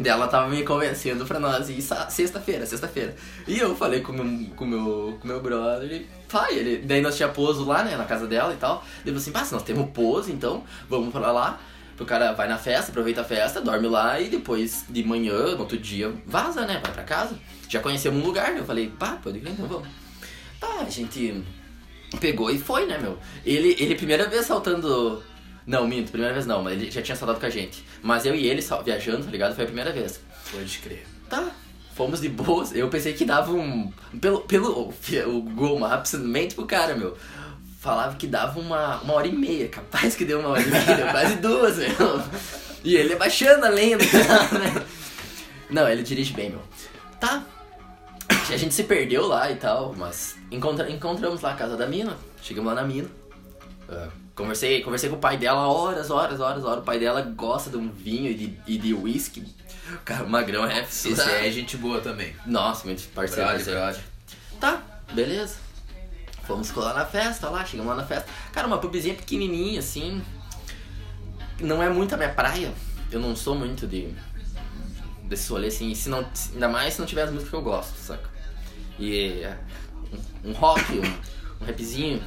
Daí 0.00 0.12
ela 0.12 0.28
tava 0.28 0.48
me 0.48 0.62
convencendo 0.62 1.24
pra 1.24 1.40
nós 1.40 1.68
ir 1.70 1.82
sexta-feira, 2.10 2.64
sexta-feira. 2.66 3.16
E 3.46 3.58
eu 3.58 3.74
falei 3.74 4.00
com 4.00 4.12
meu, 4.12 4.50
com 4.54 4.64
meu, 4.66 5.18
com 5.20 5.26
meu 5.26 5.40
brother, 5.40 6.04
pai, 6.28 6.54
ele, 6.54 6.78
daí 6.78 7.00
nós 7.00 7.16
tinha 7.16 7.28
pouso 7.28 7.64
lá, 7.64 7.82
né, 7.82 7.96
na 7.96 8.04
casa 8.04 8.26
dela 8.26 8.52
e 8.52 8.56
tal. 8.56 8.84
Ele 9.04 9.06
falou 9.06 9.18
assim, 9.18 9.32
pá, 9.32 9.44
se 9.44 9.52
nós 9.52 9.62
temos 9.62 9.90
pouso, 9.90 10.30
então 10.30 10.64
vamos 10.88 11.10
pra 11.12 11.32
lá. 11.32 11.58
O 11.98 12.04
cara 12.04 12.32
vai 12.32 12.46
na 12.46 12.56
festa, 12.56 12.92
aproveita 12.92 13.22
a 13.22 13.24
festa, 13.24 13.60
dorme 13.60 13.88
lá 13.88 14.20
e 14.20 14.28
depois 14.28 14.84
de 14.88 15.02
manhã, 15.02 15.54
no 15.54 15.60
outro 15.60 15.76
dia, 15.76 16.12
vaza, 16.26 16.64
né? 16.64 16.80
Vai 16.82 16.92
pra 16.92 17.02
casa. 17.02 17.36
Já 17.68 17.80
conhecemos 17.80 18.22
um 18.22 18.24
lugar, 18.24 18.52
né? 18.52 18.60
Eu 18.60 18.64
falei, 18.64 18.88
pá, 18.88 19.18
pode 19.20 19.40
vir, 19.40 19.50
então 19.50 19.66
vamos. 19.66 19.88
Tá, 20.60 20.80
a 20.80 20.90
gente 20.90 21.42
pegou 22.20 22.50
e 22.50 22.58
foi, 22.58 22.86
né, 22.86 22.98
meu? 22.98 23.18
Ele, 23.44 23.76
ele 23.80 23.94
primeira 23.96 24.28
vez 24.28 24.46
saltando. 24.46 25.22
Não, 25.66 25.86
minto, 25.86 26.10
primeira 26.10 26.32
vez 26.32 26.46
não, 26.46 26.62
mas 26.62 26.80
ele 26.80 26.90
já 26.90 27.02
tinha 27.02 27.16
saltado 27.16 27.40
com 27.40 27.46
a 27.46 27.50
gente. 27.50 27.84
Mas 28.02 28.24
eu 28.24 28.34
e 28.34 28.46
ele 28.46 28.62
viajando, 28.84 29.24
tá 29.24 29.30
ligado? 29.30 29.54
Foi 29.54 29.64
a 29.64 29.66
primeira 29.66 29.92
vez. 29.92 30.20
Pode 30.50 30.78
crer. 30.78 31.04
Tá, 31.28 31.50
fomos 31.98 32.20
de 32.20 32.28
boas. 32.28 32.72
Eu 32.72 32.88
pensei 32.88 33.12
que 33.12 33.24
dava 33.24 33.50
um. 33.52 33.92
Pelo, 34.20 34.40
pelo 34.42 34.88
o 34.88 35.42
Google 35.42 35.80
Maps, 35.80 36.12
mente 36.14 36.54
pro 36.54 36.64
cara, 36.64 36.94
meu. 36.94 37.18
Falava 37.80 38.14
que 38.14 38.26
dava 38.28 38.60
uma, 38.60 39.00
uma 39.00 39.14
hora 39.14 39.26
e 39.26 39.32
meia. 39.32 39.68
Capaz 39.68 40.14
que 40.14 40.24
deu 40.24 40.38
uma 40.38 40.50
hora 40.50 40.62
e 40.62 40.70
meia, 40.70 41.10
quase 41.10 41.34
duas, 41.36 41.76
meu. 41.76 42.22
E 42.84 42.94
ele 42.94 43.16
baixando 43.16 43.66
a 43.66 43.68
lenda, 43.68 44.04
né? 44.04 44.86
Não, 45.68 45.88
ele 45.88 46.04
dirige 46.04 46.32
bem, 46.32 46.50
meu. 46.50 46.62
Tá. 47.20 47.42
A 48.30 48.56
gente 48.56 48.72
se 48.72 48.84
perdeu 48.84 49.26
lá 49.26 49.50
e 49.50 49.56
tal, 49.56 49.94
mas 49.94 50.36
encontra, 50.50 50.90
encontramos 50.90 51.42
lá 51.42 51.52
a 51.52 51.56
casa 51.56 51.76
da 51.76 51.86
mina. 51.86 52.16
Chegamos 52.40 52.72
lá 52.72 52.80
na 52.80 52.86
mina. 52.86 53.08
Uh, 53.88 54.08
conversei, 54.34 54.82
conversei 54.82 55.10
com 55.10 55.16
o 55.16 55.18
pai 55.18 55.36
dela 55.36 55.66
horas, 55.66 56.10
horas, 56.10 56.40
horas, 56.40 56.64
horas. 56.64 56.78
O 56.78 56.84
pai 56.84 56.98
dela 56.98 57.20
gosta 57.22 57.68
de 57.68 57.76
um 57.76 57.90
vinho 57.90 58.30
e 58.30 58.34
de, 58.34 58.58
e 58.66 58.78
de 58.78 58.94
whisky. 58.94 59.44
Cara, 60.04 60.24
o 60.24 60.28
magrão 60.30 60.64
é 60.66 60.80
Esse 60.82 61.20
é 61.20 61.50
gente 61.50 61.76
boa 61.76 62.00
também. 62.00 62.34
Nossa, 62.46 62.86
muito 62.86 63.06
parceiro. 63.08 63.48
Brother, 63.48 63.64
parceiro. 63.64 63.80
brother. 63.80 64.02
Tá, 64.60 64.82
beleza. 65.12 65.56
Fomos 66.46 66.70
colar 66.70 66.94
na 66.94 67.04
festa 67.04 67.50
lá, 67.50 67.64
chegamos 67.64 67.90
lá 67.90 67.96
na 67.96 68.06
festa. 68.06 68.28
Cara, 68.52 68.66
uma 68.66 68.78
pubzinha 68.78 69.14
pequenininha 69.14 69.80
assim. 69.80 70.22
Não 71.60 71.82
é 71.82 71.88
muito 71.90 72.14
a 72.14 72.16
minha 72.16 72.32
praia. 72.32 72.72
Eu 73.10 73.20
não 73.20 73.36
sou 73.36 73.54
muito 73.54 73.86
de. 73.86 74.14
desse 75.24 75.50
rolê 75.50 75.68
assim. 75.68 75.94
Se 75.94 76.08
não, 76.08 76.26
ainda 76.52 76.68
mais 76.68 76.94
se 76.94 77.00
não 77.00 77.06
tiver 77.06 77.22
as 77.22 77.30
músicas 77.30 77.50
que 77.50 77.56
eu 77.56 77.62
gosto, 77.62 77.96
saca? 77.98 78.28
E. 78.98 79.42
é, 79.42 79.58
Um, 80.44 80.50
um 80.50 80.52
rock, 80.52 80.82
um, 80.98 81.62
um 81.62 81.66
rapzinho. 81.66 82.22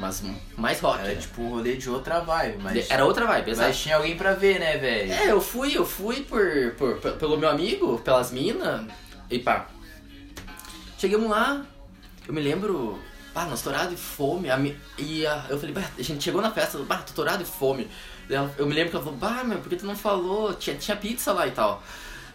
Mas 0.00 0.22
mais 0.56 0.80
rock. 0.80 1.00
Era 1.00 1.08
né? 1.10 1.20
tipo 1.20 1.42
um 1.42 1.50
rolê 1.50 1.76
de 1.76 1.90
outra 1.90 2.20
vibe, 2.20 2.62
mas. 2.62 2.90
Era 2.90 3.04
outra 3.04 3.26
vibe, 3.26 3.50
exato. 3.50 3.68
Mas 3.68 3.78
tinha 3.78 3.96
alguém 3.96 4.16
pra 4.16 4.32
ver, 4.32 4.58
né, 4.58 4.78
velho? 4.78 5.12
É, 5.12 5.30
eu 5.30 5.40
fui, 5.40 5.76
eu 5.76 5.84
fui 5.84 6.22
por, 6.22 6.74
por, 6.78 6.96
pe- 6.96 7.12
pelo 7.12 7.36
meu 7.36 7.48
amigo, 7.50 7.98
pelas 7.98 8.30
minas, 8.32 8.86
e 9.30 9.38
pá. 9.38 9.66
Chegamos 10.98 11.28
lá, 11.30 11.64
eu 12.26 12.32
me 12.34 12.40
lembro, 12.40 12.98
pá, 13.32 13.44
nós 13.44 13.62
torado 13.62 13.90
de 13.90 13.96
fome, 13.96 14.50
a 14.50 14.58
e 14.98 15.26
a- 15.26 15.44
eu 15.48 15.58
falei, 15.60 15.74
a 15.98 16.02
gente 16.02 16.22
chegou 16.24 16.40
na 16.40 16.50
festa, 16.50 16.78
bah, 16.78 16.98
tô 16.98 17.12
torado 17.12 17.44
de 17.44 17.50
fome. 17.50 17.88
Eu 18.56 18.66
me 18.66 18.74
lembro 18.74 18.90
que 18.90 18.96
ela 18.96 19.04
falou, 19.04 19.18
bah, 19.18 19.42
meu, 19.44 19.58
por 19.58 19.68
que 19.68 19.76
tu 19.76 19.84
não 19.86 19.96
falou? 19.96 20.54
Tinha, 20.54 20.76
tinha 20.76 20.96
pizza 20.96 21.32
lá 21.32 21.46
e 21.46 21.50
tal. 21.50 21.82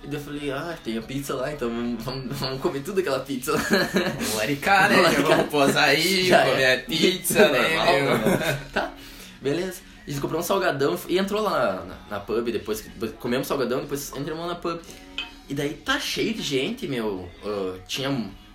E 0.05 0.07
daí 0.07 0.19
eu 0.19 0.23
falei, 0.23 0.51
ah, 0.51 0.77
tem 0.83 0.97
a 0.97 1.01
pizza 1.01 1.33
lá, 1.33 1.51
então 1.51 1.67
vamos, 1.67 2.03
vamos- 2.03 2.37
vamos 2.37 2.61
comer 2.61 2.81
tudo 2.81 2.99
aquela 2.99 3.19
pizza 3.21 3.53
lá. 3.53 3.59
Um 4.33 4.37
laricar, 4.37 4.87
né? 4.89 5.01
Laricar. 5.01 5.25
vamos 5.25 5.49
posar 5.49 5.85
aí, 5.85 6.27
Já 6.27 6.45
comer 6.45 6.61
é. 6.61 6.75
a 6.75 6.79
pizza, 6.81 7.49
né, 7.49 7.75
Normal, 8.03 8.17
né? 8.29 8.61
Tá, 8.71 8.93
beleza. 9.41 9.81
A 10.05 10.09
gente 10.11 10.21
comprou 10.21 10.39
um 10.39 10.43
salgadão 10.43 10.99
e 11.09 11.17
entrou 11.17 11.41
lá 11.41 11.83
na, 11.83 12.17
na 12.17 12.19
pub, 12.19 12.45
depois, 12.51 12.81
que- 12.81 13.07
comemos 13.19 13.47
salgadão, 13.47 13.79
depois 13.81 14.13
entramos 14.15 14.45
na 14.47 14.53
pub. 14.55 14.79
E 15.49 15.53
daí 15.55 15.73
tá 15.73 15.99
cheio 15.99 16.33
de 16.35 16.43
gente, 16.43 16.87
meu. 16.87 17.27
ah, 17.43 17.79
tinha 17.87 18.09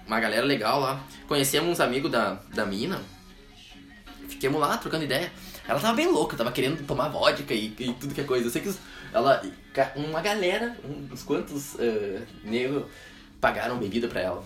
uma 0.06 0.20
galera 0.20 0.46
legal 0.46 0.78
lá. 0.78 1.04
Conhecemos 1.26 1.68
uns 1.70 1.80
amigos 1.80 2.10
da, 2.12 2.38
da 2.54 2.64
mina. 2.64 3.00
Fiquemos 4.28 4.60
lá 4.60 4.76
trocando 4.76 5.02
ideia. 5.04 5.32
Ela 5.70 5.78
tava 5.78 5.94
bem 5.94 6.10
louca, 6.10 6.36
tava 6.36 6.50
querendo 6.50 6.84
tomar 6.84 7.08
vodka 7.10 7.54
e, 7.54 7.66
e 7.78 7.92
tudo 7.94 8.12
que 8.12 8.20
é 8.20 8.24
coisa. 8.24 8.46
Eu 8.46 8.50
sei 8.50 8.60
que 8.60 8.74
ela. 9.12 9.40
Uma 9.94 10.20
galera, 10.20 10.76
uns 11.12 11.22
quantos 11.22 11.74
uh, 11.74 12.20
negros 12.42 12.86
pagaram 13.40 13.78
bebida 13.78 14.08
pra 14.08 14.20
ela. 14.20 14.44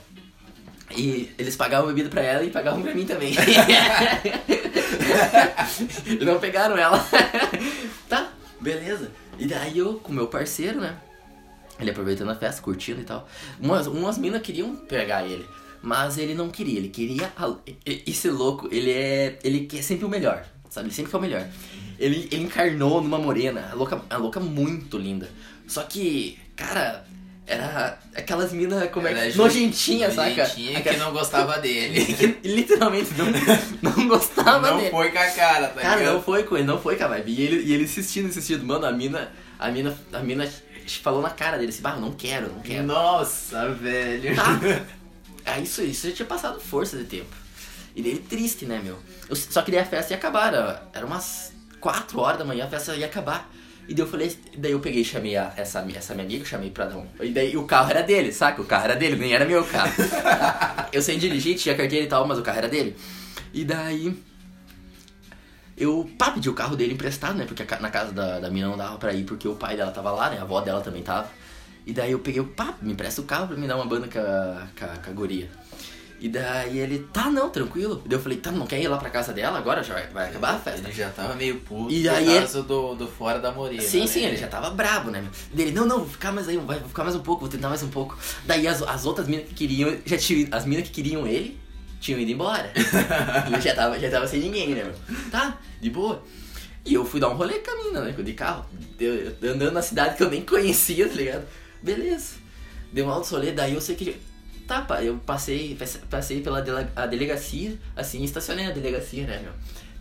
E 0.94 1.32
eles 1.38 1.56
pagavam 1.56 1.88
bebida 1.88 2.10
pra 2.10 2.20
ela 2.20 2.44
e 2.44 2.50
pagavam 2.50 2.82
pra 2.82 2.94
mim 2.94 3.06
também. 3.06 3.34
não 6.20 6.38
pegaram 6.38 6.76
ela. 6.76 7.02
tá, 8.06 8.30
beleza. 8.60 9.10
E 9.38 9.46
daí 9.46 9.78
eu, 9.78 9.94
com 9.94 10.12
meu 10.12 10.26
parceiro, 10.26 10.78
né? 10.78 10.98
Ele 11.80 11.90
aproveitando 11.90 12.30
a 12.30 12.36
festa, 12.36 12.60
curtindo 12.60 13.00
e 13.00 13.04
tal. 13.04 13.26
Umas, 13.58 13.86
umas 13.86 14.18
minas 14.18 14.42
queriam 14.42 14.76
pegar 14.76 15.24
ele. 15.26 15.46
Mas 15.82 16.18
ele 16.18 16.34
não 16.34 16.50
queria, 16.50 16.78
ele 16.78 16.88
queria. 16.90 17.32
a- 17.36 17.56
Esse 17.84 18.30
louco, 18.30 18.68
ele 18.70 18.90
é. 18.90 19.38
Ele 19.42 19.66
quer 19.66 19.82
sempre 19.82 20.04
o 20.04 20.08
melhor, 20.08 20.46
sabe? 20.74 20.88
Ele 20.88 20.94
sempre 20.94 21.10
quer 21.10 21.16
o 21.16 21.20
melhor. 21.20 21.46
Ele, 21.98 22.28
ele 22.30 22.42
encarnou 22.42 23.00
numa 23.02 23.18
morena, 23.18 23.68
a 23.70 23.74
louca, 23.74 24.02
a 24.10 24.16
louca 24.16 24.40
muito 24.40 24.98
linda. 24.98 25.28
Só 25.66 25.82
que, 25.84 26.38
cara, 26.56 27.04
era 27.46 27.98
aquelas 28.14 28.52
minas 28.52 28.90
como 28.90 29.06
é 29.06 29.12
Era 29.12 29.22
que. 29.22 29.30
ju- 29.30 29.38
Nojentinha, 29.42 30.10
saca? 30.10 30.28
nojentinha 30.42 30.80
que 30.82 30.96
não 30.96 31.12
gostava 31.12 31.58
dele. 31.58 32.04
que 32.14 32.48
literalmente 32.48 33.10
não, 33.14 33.26
não 33.92 34.08
gostava 34.08 34.70
não 34.70 34.78
dele. 34.78 34.90
foi 34.90 35.10
com 35.10 35.18
a 35.18 35.26
cara, 35.30 35.68
tá 35.68 35.80
Cara, 35.80 35.96
ligado? 36.00 36.14
não 36.14 36.22
foi 36.22 36.42
com 36.42 36.56
ele, 36.56 36.66
não 36.66 36.78
foi 36.80 36.96
com 36.96 37.04
a 37.04 37.08
vibe. 37.08 37.32
E 37.32 37.42
ele, 37.42 37.62
e 37.62 37.72
ele 37.72 37.84
insistindo, 37.84 38.28
insistindo. 38.28 38.64
Mano, 38.64 38.86
a 38.86 38.92
mina, 38.92 39.30
a 39.58 39.70
mina, 39.70 39.96
a 40.12 40.18
mina 40.20 40.50
falou 41.02 41.22
na 41.22 41.30
cara 41.30 41.56
dele 41.56 41.70
assim, 41.70 41.80
bah, 41.82 41.96
não 41.96 42.12
quero, 42.12 42.48
não 42.52 42.60
quero. 42.60 42.82
Nossa, 42.86 43.70
velho. 43.72 44.34
Tá. 44.34 44.60
Aí 45.46 45.62
isso, 45.62 45.82
isso 45.82 46.08
já 46.08 46.14
tinha 46.14 46.26
passado 46.26 46.58
força 46.60 46.96
de 46.96 47.04
tempo. 47.04 47.43
E 47.94 48.02
dele 48.02 48.18
triste, 48.18 48.66
né, 48.66 48.80
meu? 48.82 48.98
Eu, 49.28 49.36
só 49.36 49.62
que 49.62 49.70
daí 49.70 49.80
a 49.80 49.84
festa 49.84 50.12
ia 50.12 50.16
acabar, 50.16 50.52
era, 50.52 50.88
era 50.92 51.06
umas 51.06 51.52
4 51.80 52.18
horas 52.18 52.38
da 52.38 52.44
manhã, 52.44 52.64
a 52.64 52.68
festa 52.68 52.96
ia 52.96 53.06
acabar. 53.06 53.50
E 53.86 53.94
daí 53.94 54.02
eu 54.02 54.10
falei, 54.10 54.36
daí 54.56 54.72
eu 54.72 54.80
peguei 54.80 55.02
e 55.02 55.04
chamei 55.04 55.36
a, 55.36 55.52
essa, 55.56 55.86
essa 55.94 56.14
minha 56.14 56.24
amiga, 56.24 56.44
chamei 56.44 56.70
pra 56.70 56.86
dar 56.86 56.96
um. 56.96 57.06
E 57.20 57.30
daí 57.30 57.56
o 57.56 57.64
carro 57.64 57.90
era 57.90 58.02
dele, 58.02 58.32
saca? 58.32 58.60
O 58.60 58.64
carro 58.64 58.84
era 58.84 58.96
dele, 58.96 59.16
nem 59.16 59.34
era 59.34 59.44
meu 59.44 59.64
carro. 59.64 59.92
eu 60.92 61.02
sei 61.02 61.18
dirigir, 61.18 61.56
tinha 61.56 61.76
carteira 61.76 62.04
e 62.04 62.08
tal, 62.08 62.26
mas 62.26 62.38
o 62.38 62.42
carro 62.42 62.58
era 62.58 62.68
dele. 62.68 62.96
E 63.52 63.64
daí. 63.64 64.16
Eu, 65.76 66.08
pá, 66.16 66.30
pedi 66.30 66.48
o 66.48 66.54
carro 66.54 66.76
dele 66.76 66.94
emprestado, 66.94 67.36
né? 67.36 67.44
Porque 67.46 67.62
a 67.62 67.80
na 67.80 67.90
casa 67.90 68.12
da, 68.12 68.40
da 68.40 68.50
mina 68.50 68.68
não 68.68 68.76
dava 68.76 68.96
pra 68.96 69.12
ir, 69.12 69.24
porque 69.24 69.46
o 69.46 69.56
pai 69.56 69.76
dela 69.76 69.90
tava 69.90 70.10
lá, 70.12 70.30
né? 70.30 70.38
A 70.38 70.42
avó 70.42 70.60
dela 70.60 70.80
também 70.80 71.02
tava. 71.02 71.28
E 71.86 71.92
daí 71.92 72.12
eu 72.12 72.18
peguei 72.18 72.40
o 72.40 72.46
pá, 72.46 72.74
me 72.80 72.92
empresta 72.92 73.20
o 73.20 73.24
carro 73.24 73.48
pra 73.48 73.56
me 73.56 73.66
dar 73.66 73.76
uma 73.76 73.84
banda 73.84 74.08
com 74.08 74.18
a, 74.18 74.66
com 74.78 74.84
a, 74.84 74.96
com 74.96 75.10
a 75.10 75.12
guria. 75.12 75.50
E 76.24 76.28
daí 76.30 76.78
ele, 76.78 77.00
tá, 77.12 77.28
não, 77.30 77.50
tranquilo. 77.50 78.00
E 78.02 78.08
daí 78.08 78.16
eu 78.16 78.22
falei, 78.22 78.38
tá, 78.38 78.50
não 78.50 78.66
quer 78.66 78.80
ir 78.80 78.88
lá 78.88 78.96
pra 78.96 79.10
casa 79.10 79.30
dela 79.30 79.58
agora? 79.58 79.82
Já 79.84 79.92
vai, 80.06 80.30
acabar 80.30 80.54
a 80.54 80.58
festa. 80.58 80.88
Ele 80.88 80.96
já 80.96 81.10
tava 81.10 81.34
meio 81.34 81.60
puto 81.60 81.92
E 81.92 82.02
por 82.04 82.08
aí 82.12 82.26
ele- 82.26 82.38
causa 82.38 82.62
do, 82.62 82.94
do 82.94 83.06
fora 83.06 83.38
da 83.38 83.52
morena. 83.52 83.82
Sim, 83.82 84.00
né? 84.00 84.06
sim, 84.06 84.24
ele 84.24 84.36
já 84.38 84.46
tava 84.46 84.70
brabo, 84.70 85.10
né? 85.10 85.20
meu? 85.20 85.30
Dele, 85.52 85.72
não, 85.72 85.84
não, 85.84 85.98
vou 85.98 86.08
ficar 86.08 86.32
mais 86.32 86.48
aí, 86.48 86.56
vou 86.56 86.74
ficar 86.88 87.04
mais 87.04 87.14
um 87.14 87.20
pouco, 87.20 87.42
vou 87.42 87.50
tentar 87.50 87.68
mais 87.68 87.82
um 87.82 87.90
pouco. 87.90 88.16
Daí 88.46 88.66
as, 88.66 88.80
as 88.80 89.04
outras 89.04 89.28
minas 89.28 89.46
que 89.48 89.52
queriam, 89.54 89.98
já 90.06 90.16
tinham, 90.16 90.48
as 90.50 90.64
minas 90.64 90.84
que 90.84 90.94
queriam 90.94 91.26
ele, 91.26 91.60
tinham 92.00 92.18
ido 92.18 92.30
embora. 92.32 92.72
ele 93.46 93.60
já 93.60 93.74
tava, 93.74 94.00
já 94.00 94.10
tava 94.10 94.26
sem 94.26 94.40
ninguém, 94.40 94.68
né? 94.70 94.90
Tá, 95.30 95.58
de 95.78 95.90
boa. 95.90 96.22
E 96.86 96.94
eu 96.94 97.04
fui 97.04 97.20
dar 97.20 97.28
um 97.28 97.34
rolê 97.34 97.58
com 97.58 97.70
a 97.70 97.84
mina, 97.84 98.00
né, 98.00 98.12
de 98.12 98.32
carro. 98.32 98.64
Andando 99.42 99.72
na 99.72 99.82
cidade 99.82 100.16
que 100.16 100.22
eu 100.22 100.30
nem 100.30 100.40
conhecia, 100.40 101.06
tá 101.06 101.14
ligado? 101.16 101.44
Beleza. 101.82 102.36
Deu 102.90 103.04
um 103.04 103.10
alto 103.10 103.28
rolê, 103.30 103.52
daí 103.52 103.74
eu 103.74 103.80
sei 103.82 103.94
que... 103.94 104.16
Tá, 104.66 104.86
eu 105.02 105.18
passei, 105.18 105.78
passei 106.08 106.40
pela 106.40 106.62
dele- 106.62 106.88
a 106.96 107.06
delegacia, 107.06 107.78
assim, 107.94 108.24
estacionei 108.24 108.66
na 108.66 108.72
delegacia, 108.72 109.26
né, 109.26 109.38
meu? 109.42 109.52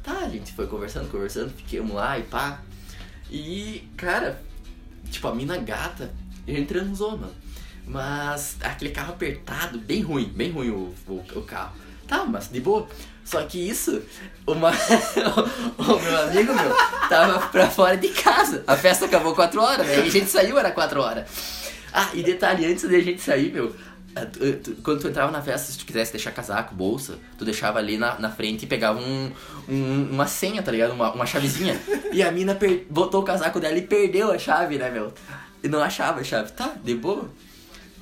Tá, 0.01 0.25
a 0.25 0.29
gente 0.29 0.53
foi 0.53 0.67
conversando, 0.67 1.09
conversando, 1.09 1.49
fiquemos 1.51 1.93
lá 1.93 2.17
e 2.17 2.23
pá. 2.23 2.61
E, 3.29 3.87
cara, 3.97 4.41
tipo, 5.09 5.27
a 5.27 5.35
mina 5.35 5.57
gata, 5.57 6.11
gente 6.47 6.67
transou, 6.67 7.17
mano. 7.17 7.33
Mas 7.85 8.55
aquele 8.61 8.91
carro 8.91 9.13
apertado, 9.13 9.77
bem 9.79 10.01
ruim, 10.01 10.31
bem 10.33 10.51
ruim 10.51 10.69
o, 10.69 10.93
o, 11.07 11.23
o 11.35 11.41
carro. 11.41 11.73
Tá, 12.07 12.23
mas 12.25 12.49
de 12.49 12.59
boa. 12.59 12.87
Só 13.25 13.41
que 13.43 13.57
isso, 13.57 14.01
uma... 14.45 14.71
o 15.77 15.99
meu 15.99 16.21
amigo, 16.23 16.53
meu, 16.53 16.75
tava 17.09 17.47
pra 17.47 17.69
fora 17.69 17.97
de 17.97 18.09
casa. 18.09 18.63
A 18.67 18.75
festa 18.75 19.05
acabou 19.05 19.33
4 19.33 19.61
horas, 19.61 19.87
né? 19.87 19.99
E 19.99 20.07
a 20.07 20.09
gente 20.09 20.29
saiu, 20.29 20.57
era 20.59 20.71
4 20.71 21.01
horas. 21.01 21.29
Ah, 21.93 22.09
e 22.13 22.23
detalhe, 22.23 22.65
antes 22.65 22.87
de 22.87 22.95
a 22.95 23.01
gente 23.01 23.21
sair, 23.21 23.51
meu, 23.51 23.73
quando 24.83 25.01
tu 25.01 25.07
entrava 25.07 25.31
na 25.31 25.41
festa, 25.41 25.71
se 25.71 25.77
tu 25.79 25.85
quisesse 25.85 26.11
deixar 26.11 26.31
casaco, 26.31 26.75
bolsa, 26.75 27.17
tu 27.37 27.43
deixava 27.45 27.79
ali 27.79 27.97
na, 27.97 28.19
na 28.19 28.29
frente 28.29 28.63
e 28.63 28.67
pegava 28.67 28.99
um, 28.99 29.31
um- 29.67 30.09
uma 30.11 30.27
senha, 30.27 30.61
tá 30.61 30.71
ligado? 30.71 30.93
Uma, 30.93 31.11
uma 31.13 31.25
chavezinha. 31.25 31.79
E 32.11 32.21
a 32.21 32.31
mina 32.31 32.53
per- 32.55 32.85
botou 32.89 33.21
o 33.21 33.23
casaco 33.23 33.59
dela 33.59 33.77
e 33.77 33.81
perdeu 33.81 34.31
a 34.31 34.37
chave, 34.37 34.77
né, 34.77 34.89
meu? 34.89 35.13
E 35.63 35.67
não 35.67 35.81
achava 35.81 36.19
a 36.21 36.23
chave. 36.23 36.51
Tá, 36.51 36.75
de 36.83 36.93
boa. 36.95 37.29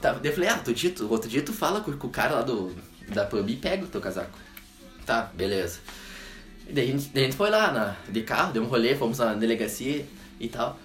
Tá, 0.01 0.17
eu 0.23 0.33
falei, 0.33 0.49
ah, 0.49 0.57
tu, 0.57 0.73
outro 1.09 1.29
dia 1.29 1.41
tu 1.43 1.53
fala 1.53 1.79
com, 1.81 1.91
com 1.93 2.07
o 2.07 2.09
cara 2.09 2.35
lá 2.35 2.41
do, 2.41 2.75
da 3.07 3.23
pub 3.25 3.47
e 3.49 3.55
pega 3.55 3.85
o 3.85 3.87
teu 3.87 4.01
casaco. 4.01 4.37
Tá, 5.05 5.29
beleza. 5.33 5.79
E 6.67 6.73
daí 6.73 6.89
a 6.89 6.91
gente, 6.91 7.09
daí 7.13 7.23
a 7.23 7.25
gente 7.27 7.37
foi 7.37 7.49
lá 7.49 7.71
na, 7.71 7.95
de 8.11 8.21
carro, 8.23 8.51
deu 8.51 8.63
um 8.63 8.67
rolê, 8.67 8.95
fomos 8.95 9.19
na 9.19 9.33
delegacia 9.33 10.05
e 10.39 10.47
tal. 10.47 10.77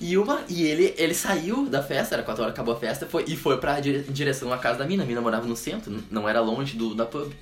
E 0.00 0.16
uma. 0.18 0.40
E 0.48 0.62
ele, 0.62 0.94
ele 0.98 1.14
saiu 1.14 1.66
da 1.66 1.82
festa, 1.82 2.14
era 2.14 2.22
4 2.22 2.42
horas, 2.42 2.54
acabou 2.54 2.74
a 2.74 2.78
festa, 2.78 3.06
foi, 3.06 3.24
e 3.26 3.36
foi 3.36 3.58
pra 3.58 3.80
dire- 3.80 4.04
direção 4.10 4.52
à 4.52 4.58
casa 4.58 4.78
da 4.78 4.86
mina. 4.86 5.02
A 5.04 5.06
mina 5.06 5.20
morava 5.20 5.46
no 5.46 5.56
centro, 5.56 6.02
não 6.10 6.28
era 6.28 6.40
longe 6.40 6.76
do, 6.76 6.94
da 6.94 7.06
pub. 7.06 7.32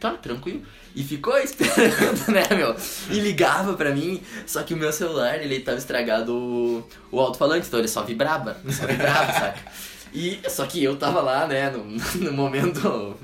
tá, 0.00 0.12
tranquilo. 0.12 0.62
E 0.96 1.02
ficou 1.04 1.36
esperando, 1.38 2.32
né, 2.32 2.44
meu? 2.56 2.74
E 3.10 3.20
ligava 3.20 3.74
pra 3.74 3.92
mim, 3.92 4.20
só 4.46 4.62
que 4.62 4.74
o 4.74 4.76
meu 4.76 4.92
celular, 4.92 5.36
ele 5.40 5.60
tava 5.60 5.78
estragado 5.78 6.34
o, 6.34 6.84
o 7.12 7.20
alto-falante, 7.20 7.66
então 7.68 7.78
ele 7.78 7.88
só 7.88 8.02
vibrava, 8.02 8.56
só 8.70 8.86
vibrava, 8.86 9.32
saca? 9.38 9.60
E, 10.12 10.40
só 10.48 10.66
que 10.66 10.82
eu 10.82 10.96
tava 10.96 11.20
lá, 11.20 11.46
né, 11.46 11.70
no, 11.70 11.84
no 12.24 12.32
momento 12.32 13.14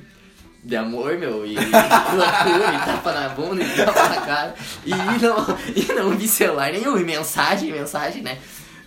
de 0.64 0.76
amor, 0.76 1.18
meu, 1.18 1.44
e 1.44 1.54
loucura, 1.60 2.74
e 2.74 2.86
tapa 2.86 3.12
na 3.12 3.28
bunda, 3.28 3.62
e 3.62 3.76
tapa 3.76 4.08
na 4.08 4.20
cara, 4.22 4.54
e 4.84 4.90
não, 4.90 5.58
e 5.76 5.92
não 5.92 6.16
vi 6.16 6.26
celular 6.26 6.72
nenhum, 6.72 6.96
e 6.98 7.04
mensagem, 7.04 7.70
mensagem, 7.70 8.22
né? 8.22 8.38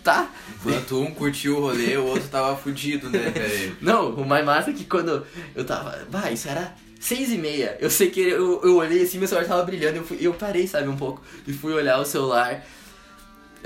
Tá? 0.04 0.30
Enquanto 0.56 1.02
um 1.02 1.14
curtiu 1.14 1.58
o 1.58 1.62
rolê, 1.62 1.96
o 1.98 2.06
outro 2.06 2.28
tava 2.30 2.56
fudido, 2.58 3.10
né, 3.10 3.30
velho? 3.30 3.78
Não, 3.82 4.10
o 4.12 4.26
mais 4.26 4.44
massa 4.44 4.72
é 4.72 4.74
que 4.74 4.86
quando 4.86 5.26
eu 5.54 5.66
tava. 5.66 6.08
Vai, 6.10 6.34
isso 6.34 6.48
era 6.48 6.74
seis 7.00 7.32
e 7.32 7.38
meia. 7.38 7.78
Eu 7.80 7.90
sei 7.90 8.10
que 8.10 8.22
eu, 8.22 8.62
eu 8.64 8.78
olhei 8.78 9.04
assim, 9.04 9.18
meu 9.18 9.28
celular 9.28 9.48
tava 9.48 9.64
brilhando, 9.64 9.98
eu, 9.98 10.04
fui, 10.04 10.18
eu 10.20 10.34
parei, 10.34 10.66
sabe, 10.66 10.88
um 10.88 10.96
pouco, 10.96 11.22
e 11.46 11.54
fui 11.54 11.74
olhar 11.74 12.00
o 12.00 12.06
celular. 12.06 12.66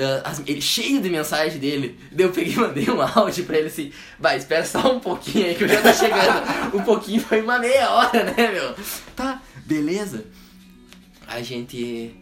Uh, 0.01 0.21
as, 0.23 0.41
ele 0.47 0.59
cheio 0.59 0.99
de 0.99 1.11
mensagem 1.11 1.59
dele. 1.59 1.95
Daí 2.11 2.25
eu 2.25 2.31
peguei 2.31 2.55
mandei 2.55 2.89
um 2.89 2.99
áudio 3.05 3.45
pra 3.45 3.59
ele 3.59 3.67
assim, 3.67 3.91
vai, 4.19 4.35
espera 4.35 4.65
só 4.65 4.91
um 4.91 4.99
pouquinho 4.99 5.45
aí 5.45 5.53
que 5.53 5.63
eu 5.63 5.67
já 5.67 5.79
tô 5.79 5.93
chegando. 5.93 6.73
um 6.75 6.83
pouquinho 6.83 7.21
foi 7.21 7.41
uma 7.41 7.59
meia 7.59 7.91
hora, 7.91 8.23
né, 8.23 8.51
meu? 8.51 8.75
Tá, 9.15 9.39
beleza. 9.63 10.25
A 11.27 11.39
gente 11.43 12.15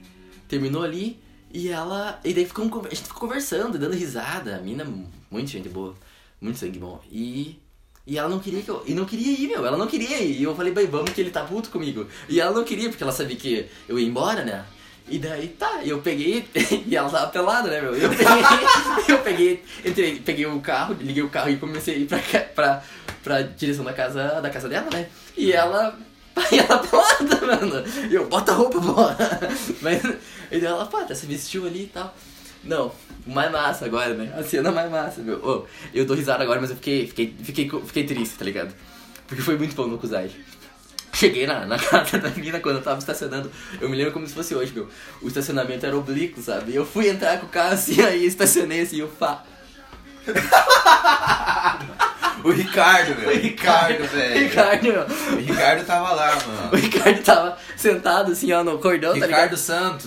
terminou 0.50 0.84
ali 0.84 1.22
e 1.54 1.70
ela. 1.70 2.20
E 2.26 2.34
daí 2.34 2.46
ficou, 2.46 2.65
a 2.65 2.89
gente 2.89 3.04
ficou 3.04 3.22
conversando, 3.22 3.80
dando 3.80 3.96
risada. 3.96 4.58
A 4.58 4.60
mina, 4.60 4.86
muito 5.32 5.50
gente 5.50 5.70
boa, 5.70 5.96
muito 6.42 6.60
sangue 6.60 6.80
bom. 6.80 7.02
E. 7.10 7.60
E 8.06 8.18
ela 8.18 8.28
não 8.28 8.39
queria 8.39 8.62
que 8.62 8.70
eu. 8.70 8.84
E 8.86 8.94
não 8.94 9.06
queria 9.06 9.32
ir, 9.32 9.48
meu. 9.48 9.65
Ela 9.65 9.78
não 9.78 9.88
queria 9.88 10.20
ir. 10.20 10.42
E 10.42 10.44
eu 10.44 10.54
falei, 10.56 10.74
bem, 10.74 10.88
vamos 10.88 11.12
que 11.12 11.22
ele 11.22 11.30
tá 11.30 11.44
puto 11.46 11.70
comigo. 11.70 12.08
E 12.28 12.42
ela 12.42 12.52
não 12.52 12.63
queria, 12.65 12.89
porque 12.89 13.04
ela 13.04 13.12
sabia 13.13 13.36
que 13.36 13.68
eu 13.88 13.98
ia 13.98 14.08
embora, 14.08 14.44
né? 14.44 14.65
E 15.10 15.17
daí 15.17 15.48
tá, 15.50 15.82
eu 15.84 16.00
peguei, 16.02 16.48
e 16.86 16.95
ela 16.95 17.10
tava 17.10 17.28
pelada, 17.28 17.69
né, 17.69 17.82
meu? 17.82 17.95
Eu 17.95 18.10
peguei, 18.10 18.36
eu 19.08 19.17
peguei, 19.19 19.63
entrei, 19.84 20.19
peguei 20.19 20.45
o 20.45 20.60
carro, 20.60 20.95
liguei 21.00 21.24
o 21.24 21.30
carro 21.30 21.50
e 21.50 21.58
comecei 21.58 21.95
a 21.95 21.98
ir 21.98 22.06
pra, 22.06 22.19
pra, 22.56 22.84
pra 23.24 23.41
direção 23.41 23.84
da 23.84 23.93
casa, 23.93 24.39
da 24.41 24.50
casa 24.50 24.69
dela, 24.69 24.88
né? 24.91 25.08
E 25.36 25.52
ela, 25.52 25.98
e 26.52 26.60
ela 26.60 26.78
pelada, 26.80 27.45
mano. 27.45 27.84
E 28.10 28.13
eu, 28.13 28.28
bota 28.28 28.52
a 28.52 28.56
roupa, 28.56 28.80
bora. 28.80 29.39
Mas, 29.82 30.04
e 30.04 30.60
daí 30.60 30.65
ela, 30.65 30.86
pá, 30.86 31.04
tá, 31.04 31.15
se 31.15 31.26
vestiu 31.26 31.65
ali 31.65 31.84
e 31.84 31.88
tal. 31.88 32.15
Não, 32.63 32.91
mais 33.26 33.52
massa 33.52 33.86
agora, 33.86 34.13
né? 34.13 34.34
A 34.38 34.43
cena 34.43 34.72
mais 34.72 34.91
massa, 34.91 35.22
meu. 35.22 35.39
Oh, 35.43 35.65
eu 35.93 36.06
dou 36.06 36.15
risada 36.15 36.43
agora, 36.43 36.60
mas 36.60 36.69
eu 36.69 36.76
fiquei, 36.76 37.08
fiquei, 37.08 37.36
fiquei, 37.41 37.69
fiquei 37.86 38.04
triste, 38.04 38.38
tá 38.38 38.45
ligado? 38.45 38.74
Porque 39.28 39.41
foi 39.41 39.58
muito 39.58 39.76
bom 39.76 39.88
no 39.88 39.98
Kuzai. 39.98 40.30
Cheguei 41.19 41.45
na, 41.45 41.65
na 41.65 41.75
casa 41.77 42.17
da 42.17 42.29
mina 42.29 42.62
quando 42.62 42.77
eu 42.77 42.82
tava 42.82 42.99
estacionando. 42.99 43.51
Eu 43.82 43.89
me 43.89 43.97
lembro 43.97 44.13
como 44.13 44.25
se 44.25 44.34
fosse 44.34 44.55
hoje, 44.55 44.71
meu. 44.73 44.88
O 45.21 45.27
estacionamento 45.27 45.86
era 45.86 45.97
oblíquo, 45.97 46.41
sabe? 46.41 46.73
Eu 46.73 46.86
fui 46.86 47.10
entrar 47.10 47.38
com 47.41 47.45
o 47.45 47.49
carro 47.49 47.73
assim, 47.73 47.99
aí 48.01 48.25
estacionei 48.25 48.79
assim, 48.79 49.01
eu 49.01 49.10
fa. 49.10 49.43
o 52.41 52.51
Ricardo, 52.51 53.19
meu. 53.19 53.32
O 53.32 53.34
Ricardo, 53.34 54.08
velho. 54.08 54.47
Ricardo, 54.47 54.84
meu. 54.84 55.01
O 55.01 55.39
Ricardo 55.41 55.86
tava 55.86 56.13
lá, 56.13 56.36
mano. 56.36 56.69
O 56.71 56.75
Ricardo 56.77 57.21
tava 57.21 57.58
sentado 57.75 58.32
assim, 58.32 58.53
ó, 58.53 58.63
no 58.63 58.79
cordão, 58.79 59.10
tá 59.10 59.25
Ricardo 59.25 59.34
ligado? 59.34 59.58
Santos. 59.58 60.05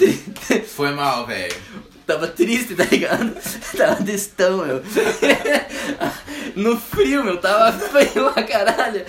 Foi 0.75 0.93
mal, 0.93 1.27
velho. 1.27 1.55
Tava 2.07 2.27
triste, 2.27 2.75
tá 2.75 2.85
ligado? 2.85 3.37
Tava 3.77 4.03
destão, 4.03 4.65
meu. 4.65 4.83
No 6.57 6.81
frio, 6.81 7.23
meu. 7.23 7.37
Tava 7.39 7.71
frio 7.73 8.31
pra 8.31 8.43
caralho. 8.43 9.05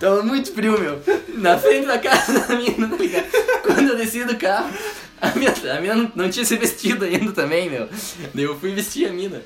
Tava 0.00 0.22
muito 0.22 0.54
frio, 0.54 0.80
meu. 0.80 0.98
Na 1.34 1.58
frente 1.58 1.86
da 1.86 1.98
casa 1.98 2.40
da 2.40 2.56
mina, 2.56 2.88
tá 2.88 2.96
ligado? 2.96 3.26
Quando 3.62 3.90
eu 3.90 3.96
desci 3.96 4.24
do 4.24 4.34
carro, 4.38 4.72
a 5.20 5.30
mina, 5.32 5.52
a 5.76 5.80
mina 5.80 5.94
não, 5.94 6.12
não 6.14 6.30
tinha 6.30 6.44
se 6.44 6.56
vestido 6.56 7.04
ainda 7.04 7.32
também, 7.32 7.68
meu. 7.68 7.86
Daí 8.32 8.44
eu 8.44 8.58
fui 8.58 8.74
vestir 8.74 9.06
a 9.06 9.12
mina. 9.12 9.42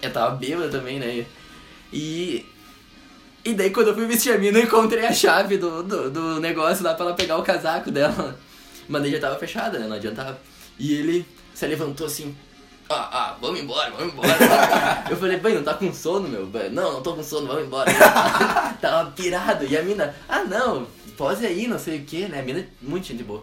Eu 0.00 0.10
tava 0.10 0.34
bêbada 0.34 0.70
também, 0.70 0.98
né? 0.98 1.26
E. 1.92 2.46
E 3.44 3.54
daí 3.54 3.70
quando 3.70 3.88
eu 3.88 3.94
fui 3.94 4.06
vestir 4.06 4.32
a 4.32 4.38
mina, 4.38 4.58
eu 4.58 4.64
encontrei 4.64 5.04
a 5.04 5.12
chave 5.12 5.58
do, 5.58 5.82
do, 5.82 6.10
do 6.10 6.40
negócio 6.40 6.82
lá 6.82 6.94
pra 6.94 7.06
ela 7.06 7.14
pegar 7.14 7.36
o 7.36 7.42
casaco 7.42 7.90
dela. 7.90 8.36
Mas 8.88 9.02
daí 9.02 9.12
já 9.12 9.20
tava 9.20 9.38
fechada, 9.38 9.78
né? 9.78 9.86
Não 9.86 9.96
adiantava. 9.96 10.40
E 10.78 10.94
ele 10.94 11.26
se 11.54 11.66
levantou 11.66 12.06
assim. 12.06 12.34
Ah, 12.88 13.08
ah, 13.12 13.36
vamos 13.40 13.60
embora, 13.60 13.90
vamos 13.90 14.12
embora. 14.12 14.28
eu 15.10 15.16
falei, 15.16 15.38
bem, 15.38 15.54
não 15.54 15.64
tá 15.64 15.74
com 15.74 15.92
sono, 15.92 16.28
meu? 16.28 16.46
Não, 16.70 16.94
não 16.94 17.02
tô 17.02 17.14
com 17.14 17.22
sono, 17.22 17.48
vamos 17.48 17.64
embora. 17.64 17.90
Tava 18.80 19.10
pirado. 19.10 19.66
E 19.66 19.76
a 19.76 19.82
mina, 19.82 20.14
ah, 20.28 20.44
não, 20.44 20.86
pose 21.16 21.44
aí, 21.44 21.66
não 21.66 21.78
sei 21.78 21.98
o 21.98 22.04
que, 22.04 22.28
né? 22.28 22.40
A 22.40 22.42
mina, 22.42 22.64
muito 22.80 23.08
gente 23.08 23.24
boa. 23.24 23.42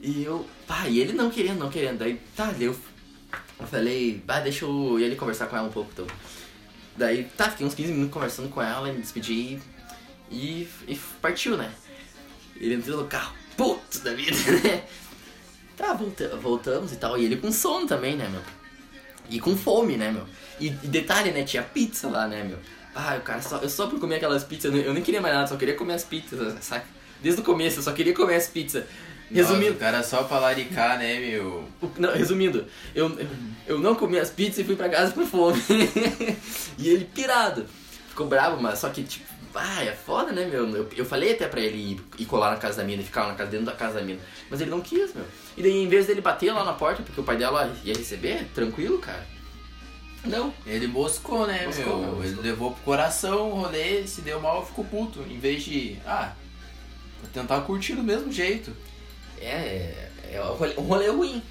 E 0.00 0.24
eu, 0.24 0.44
pá, 0.66 0.88
e 0.88 0.98
ele 0.98 1.12
não 1.12 1.30
querendo, 1.30 1.60
não 1.60 1.70
querendo. 1.70 1.98
Daí, 1.98 2.20
tá, 2.34 2.52
eu, 2.58 2.74
eu 3.60 3.66
falei, 3.68 4.20
pá, 4.26 4.40
deixa 4.40 4.64
eu 4.64 4.98
ir 4.98 5.04
ali 5.04 5.14
conversar 5.14 5.46
com 5.46 5.56
ela 5.56 5.68
um 5.68 5.72
pouco, 5.72 5.90
então. 5.92 6.06
Daí, 6.96 7.24
tá, 7.36 7.50
fiquei 7.50 7.64
uns 7.64 7.74
15 7.74 7.92
minutos 7.92 8.12
conversando 8.12 8.48
com 8.48 8.60
ela, 8.60 8.92
me 8.92 9.00
despedi 9.00 9.60
e, 10.28 10.68
e 10.88 11.00
partiu, 11.20 11.56
né? 11.56 11.72
Ele 12.56 12.74
entrou 12.74 13.00
no 13.00 13.06
carro, 13.06 13.32
putz 13.56 14.00
da 14.00 14.12
vida, 14.12 14.36
né? 14.64 14.84
Tá, 15.76 15.94
volta, 15.94 16.36
voltamos 16.36 16.92
e 16.92 16.96
tal. 16.96 17.16
E 17.16 17.24
ele 17.24 17.36
com 17.36 17.52
sono 17.52 17.86
também, 17.86 18.16
né, 18.16 18.28
meu? 18.28 18.42
E 19.30 19.40
com 19.40 19.56
fome, 19.56 19.96
né, 19.96 20.10
meu? 20.12 20.24
E, 20.60 20.66
e 20.66 20.88
detalhe, 20.88 21.30
né, 21.30 21.42
tinha 21.44 21.62
pizza 21.62 22.08
lá, 22.08 22.26
né, 22.26 22.44
meu? 22.44 22.58
Ah, 22.94 23.16
o 23.18 23.22
cara, 23.22 23.40
só, 23.40 23.56
eu 23.58 23.68
só 23.68 23.86
por 23.86 23.98
comer 23.98 24.16
aquelas 24.16 24.44
pizzas, 24.44 24.74
eu 24.74 24.92
nem- 24.92 25.02
queria 25.02 25.20
mais 25.20 25.34
nada, 25.34 25.46
só 25.46 25.56
queria 25.56 25.74
comer 25.74 25.94
as 25.94 26.04
pizzas, 26.04 26.62
saca? 26.62 26.84
Desde 27.22 27.40
o 27.40 27.44
começo, 27.44 27.78
eu 27.78 27.82
só 27.82 27.92
queria 27.92 28.12
comer 28.14 28.34
as 28.36 28.48
pizzas. 28.48 28.84
Nossa, 29.30 29.48
Resumindo, 29.48 29.72
o 29.72 29.78
cara 29.78 30.02
só 30.02 30.24
pra 30.24 30.38
laricar, 30.38 30.98
né, 30.98 31.18
meu? 31.18 31.66
não, 31.96 32.12
resumindo, 32.12 32.66
eu, 32.94 33.16
eu 33.66 33.78
não 33.78 33.94
comi 33.94 34.18
as 34.18 34.28
pizzas 34.28 34.58
e 34.58 34.64
fui 34.64 34.76
pra 34.76 34.90
casa 34.90 35.12
com 35.12 35.26
fome. 35.26 35.58
e 36.76 36.88
ele 36.88 37.04
pirado. 37.06 37.64
Ficou 38.10 38.26
bravo, 38.26 38.60
mas 38.60 38.78
só 38.78 38.90
que, 38.90 39.02
tipo, 39.02 39.24
ah, 39.54 39.84
é 39.84 39.92
foda, 39.92 40.32
né, 40.32 40.46
meu? 40.46 40.68
Eu, 40.68 40.88
eu 40.96 41.04
falei 41.04 41.32
até 41.32 41.46
pra 41.46 41.60
ele 41.60 41.92
ir, 41.92 42.00
ir 42.18 42.24
colar 42.26 42.50
na 42.50 42.56
casa 42.56 42.78
da 42.78 42.84
mina 42.84 43.02
e 43.02 43.04
ficar 43.04 43.26
na 43.26 43.34
casa, 43.34 43.50
dentro 43.50 43.66
da 43.66 43.72
casa 43.72 43.94
da 43.94 44.02
mina. 44.02 44.20
Mas 44.50 44.60
ele 44.60 44.70
não 44.70 44.80
quis, 44.80 45.14
meu. 45.14 45.24
E 45.56 45.62
daí, 45.62 45.82
em 45.82 45.88
vez 45.88 46.06
dele 46.06 46.20
bater 46.20 46.52
lá 46.52 46.64
na 46.64 46.72
porta, 46.72 47.02
porque 47.02 47.20
o 47.20 47.24
pai 47.24 47.36
dela 47.36 47.74
ia 47.84 47.94
receber, 47.94 48.46
tranquilo, 48.54 48.98
cara. 48.98 49.26
Não. 50.24 50.54
Ele 50.66 50.86
moscou, 50.86 51.46
né, 51.46 51.66
Moscou, 51.66 51.98
meu? 51.98 52.06
moscou. 52.06 52.24
Ele 52.24 52.40
levou 52.40 52.70
pro 52.72 52.82
coração 52.82 53.50
o 53.50 53.62
rolê, 53.62 54.06
se 54.06 54.20
deu 54.20 54.40
mal, 54.40 54.64
ficou 54.64 54.84
puto. 54.84 55.20
Em 55.22 55.38
vez 55.38 55.64
de, 55.64 55.98
ah, 56.06 56.32
vou 57.20 57.30
tentar 57.30 57.60
curtir 57.62 57.94
do 57.94 58.02
mesmo 58.02 58.30
jeito. 58.30 58.74
É, 59.40 60.10
é, 60.30 60.34
é 60.34 60.42
um 60.42 60.54
rolê, 60.54 60.74
um 60.78 60.82
rolê 60.82 61.08
ruim. 61.08 61.42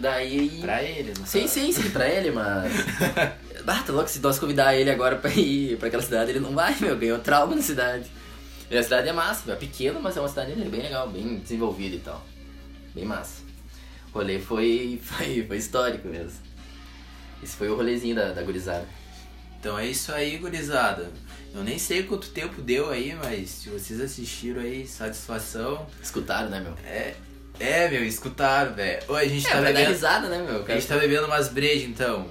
Daí. 0.00 0.58
Pra 0.60 0.82
ele, 0.82 1.12
não 1.18 1.26
Sim, 1.26 1.46
sim, 1.46 1.72
sim, 1.72 1.90
pra 1.90 2.08
ele, 2.08 2.30
mas. 2.30 2.72
Ah, 3.70 3.82
tá 3.82 3.92
louco, 3.92 4.08
se 4.08 4.18
nós 4.20 4.38
convidar 4.38 4.74
ele 4.74 4.90
agora 4.90 5.16
pra 5.16 5.30
ir 5.30 5.76
pra 5.76 5.88
aquela 5.88 6.02
cidade, 6.02 6.30
ele 6.30 6.40
não 6.40 6.54
vai, 6.54 6.74
meu, 6.80 6.96
ganhou 6.96 7.18
trauma 7.18 7.54
na 7.54 7.60
cidade. 7.60 8.10
E 8.70 8.78
a 8.78 8.82
cidade 8.82 9.10
é 9.10 9.12
massa, 9.12 9.52
é 9.52 9.56
pequena, 9.56 10.00
mas 10.00 10.16
é 10.16 10.20
uma 10.20 10.28
cidade 10.28 10.54
bem 10.54 10.80
legal, 10.80 11.06
bem 11.10 11.36
desenvolvida 11.36 11.96
e 11.96 11.98
tal. 11.98 12.24
Bem 12.94 13.04
massa. 13.04 13.42
O 14.10 14.18
rolê 14.18 14.38
foi, 14.38 14.98
foi, 15.04 15.44
foi 15.46 15.56
histórico 15.58 16.08
mesmo. 16.08 16.38
Esse 17.42 17.56
foi 17.56 17.68
o 17.68 17.76
rolezinho 17.76 18.16
da, 18.16 18.32
da 18.32 18.42
gurizada. 18.42 18.86
Então 19.60 19.78
é 19.78 19.86
isso 19.86 20.12
aí, 20.12 20.38
gurizada. 20.38 21.10
Eu 21.54 21.62
nem 21.62 21.78
sei 21.78 22.04
quanto 22.04 22.30
tempo 22.30 22.62
deu 22.62 22.88
aí, 22.90 23.14
mas 23.14 23.50
se 23.50 23.68
vocês 23.68 24.00
assistiram 24.00 24.62
aí, 24.62 24.86
satisfação. 24.86 25.86
Escutaram, 26.02 26.48
né, 26.48 26.60
meu? 26.60 26.72
É, 26.84 27.14
é 27.60 27.88
meu, 27.88 28.04
escutaram, 28.04 28.74
velho. 28.74 29.02
Ô, 29.08 29.14
a 29.14 29.24
gente 29.24 29.46
É, 29.46 29.50
tá 29.50 29.60
bebendo. 29.60 29.90
risada, 29.90 30.28
né, 30.28 30.38
meu? 30.46 30.64
A 30.66 30.72
gente 30.72 30.86
tá 30.86 30.96
bebendo 30.96 31.26
umas 31.26 31.48
brejas, 31.48 31.84
então. 31.88 32.26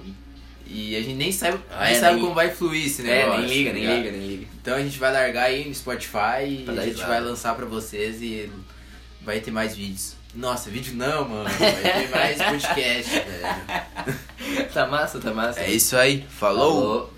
E 0.66 0.94
a 0.96 1.00
gente 1.00 1.14
nem 1.14 1.32
sabe, 1.32 1.58
Ah, 1.70 1.84
nem 1.86 1.94
é, 1.94 1.98
sabe 2.00 2.14
nem- 2.16 2.22
como 2.22 2.34
vai 2.34 2.50
fluir 2.50 2.86
esse 2.86 3.00
É, 3.02 3.20
negócio. 3.22 3.40
nem 3.40 3.48
liga, 3.48 3.70
tá 3.70 3.74
nem 3.76 3.86
liga, 3.96 4.10
nem 4.10 4.26
liga. 4.28 4.46
Então 4.60 4.74
a 4.76 4.80
gente 4.82 4.98
vai 4.98 5.12
largar 5.12 5.44
aí 5.44 5.66
no 5.66 5.74
Spotify 5.74 6.42
e 6.44 6.64
a 6.68 6.72
gente 6.74 6.84
risada. 6.90 7.08
vai 7.08 7.20
lançar 7.22 7.54
pra 7.54 7.64
vocês 7.64 8.20
e 8.20 8.50
vai 9.22 9.40
ter 9.40 9.50
mais 9.50 9.74
vídeos. 9.74 10.14
Nossa, 10.34 10.68
vídeo 10.68 10.94
não, 10.94 11.26
mano. 11.26 11.48
Vai 11.48 11.72
ter 12.02 12.08
mais 12.10 12.36
podcast, 12.42 13.10
velho. 13.14 14.68
Tá 14.74 14.86
massa, 14.86 15.18
tá 15.18 15.32
massa. 15.32 15.60
É 15.60 15.70
isso 15.70 15.96
aí. 15.96 16.26
Falou. 16.28 16.70
Falou. 16.82 17.14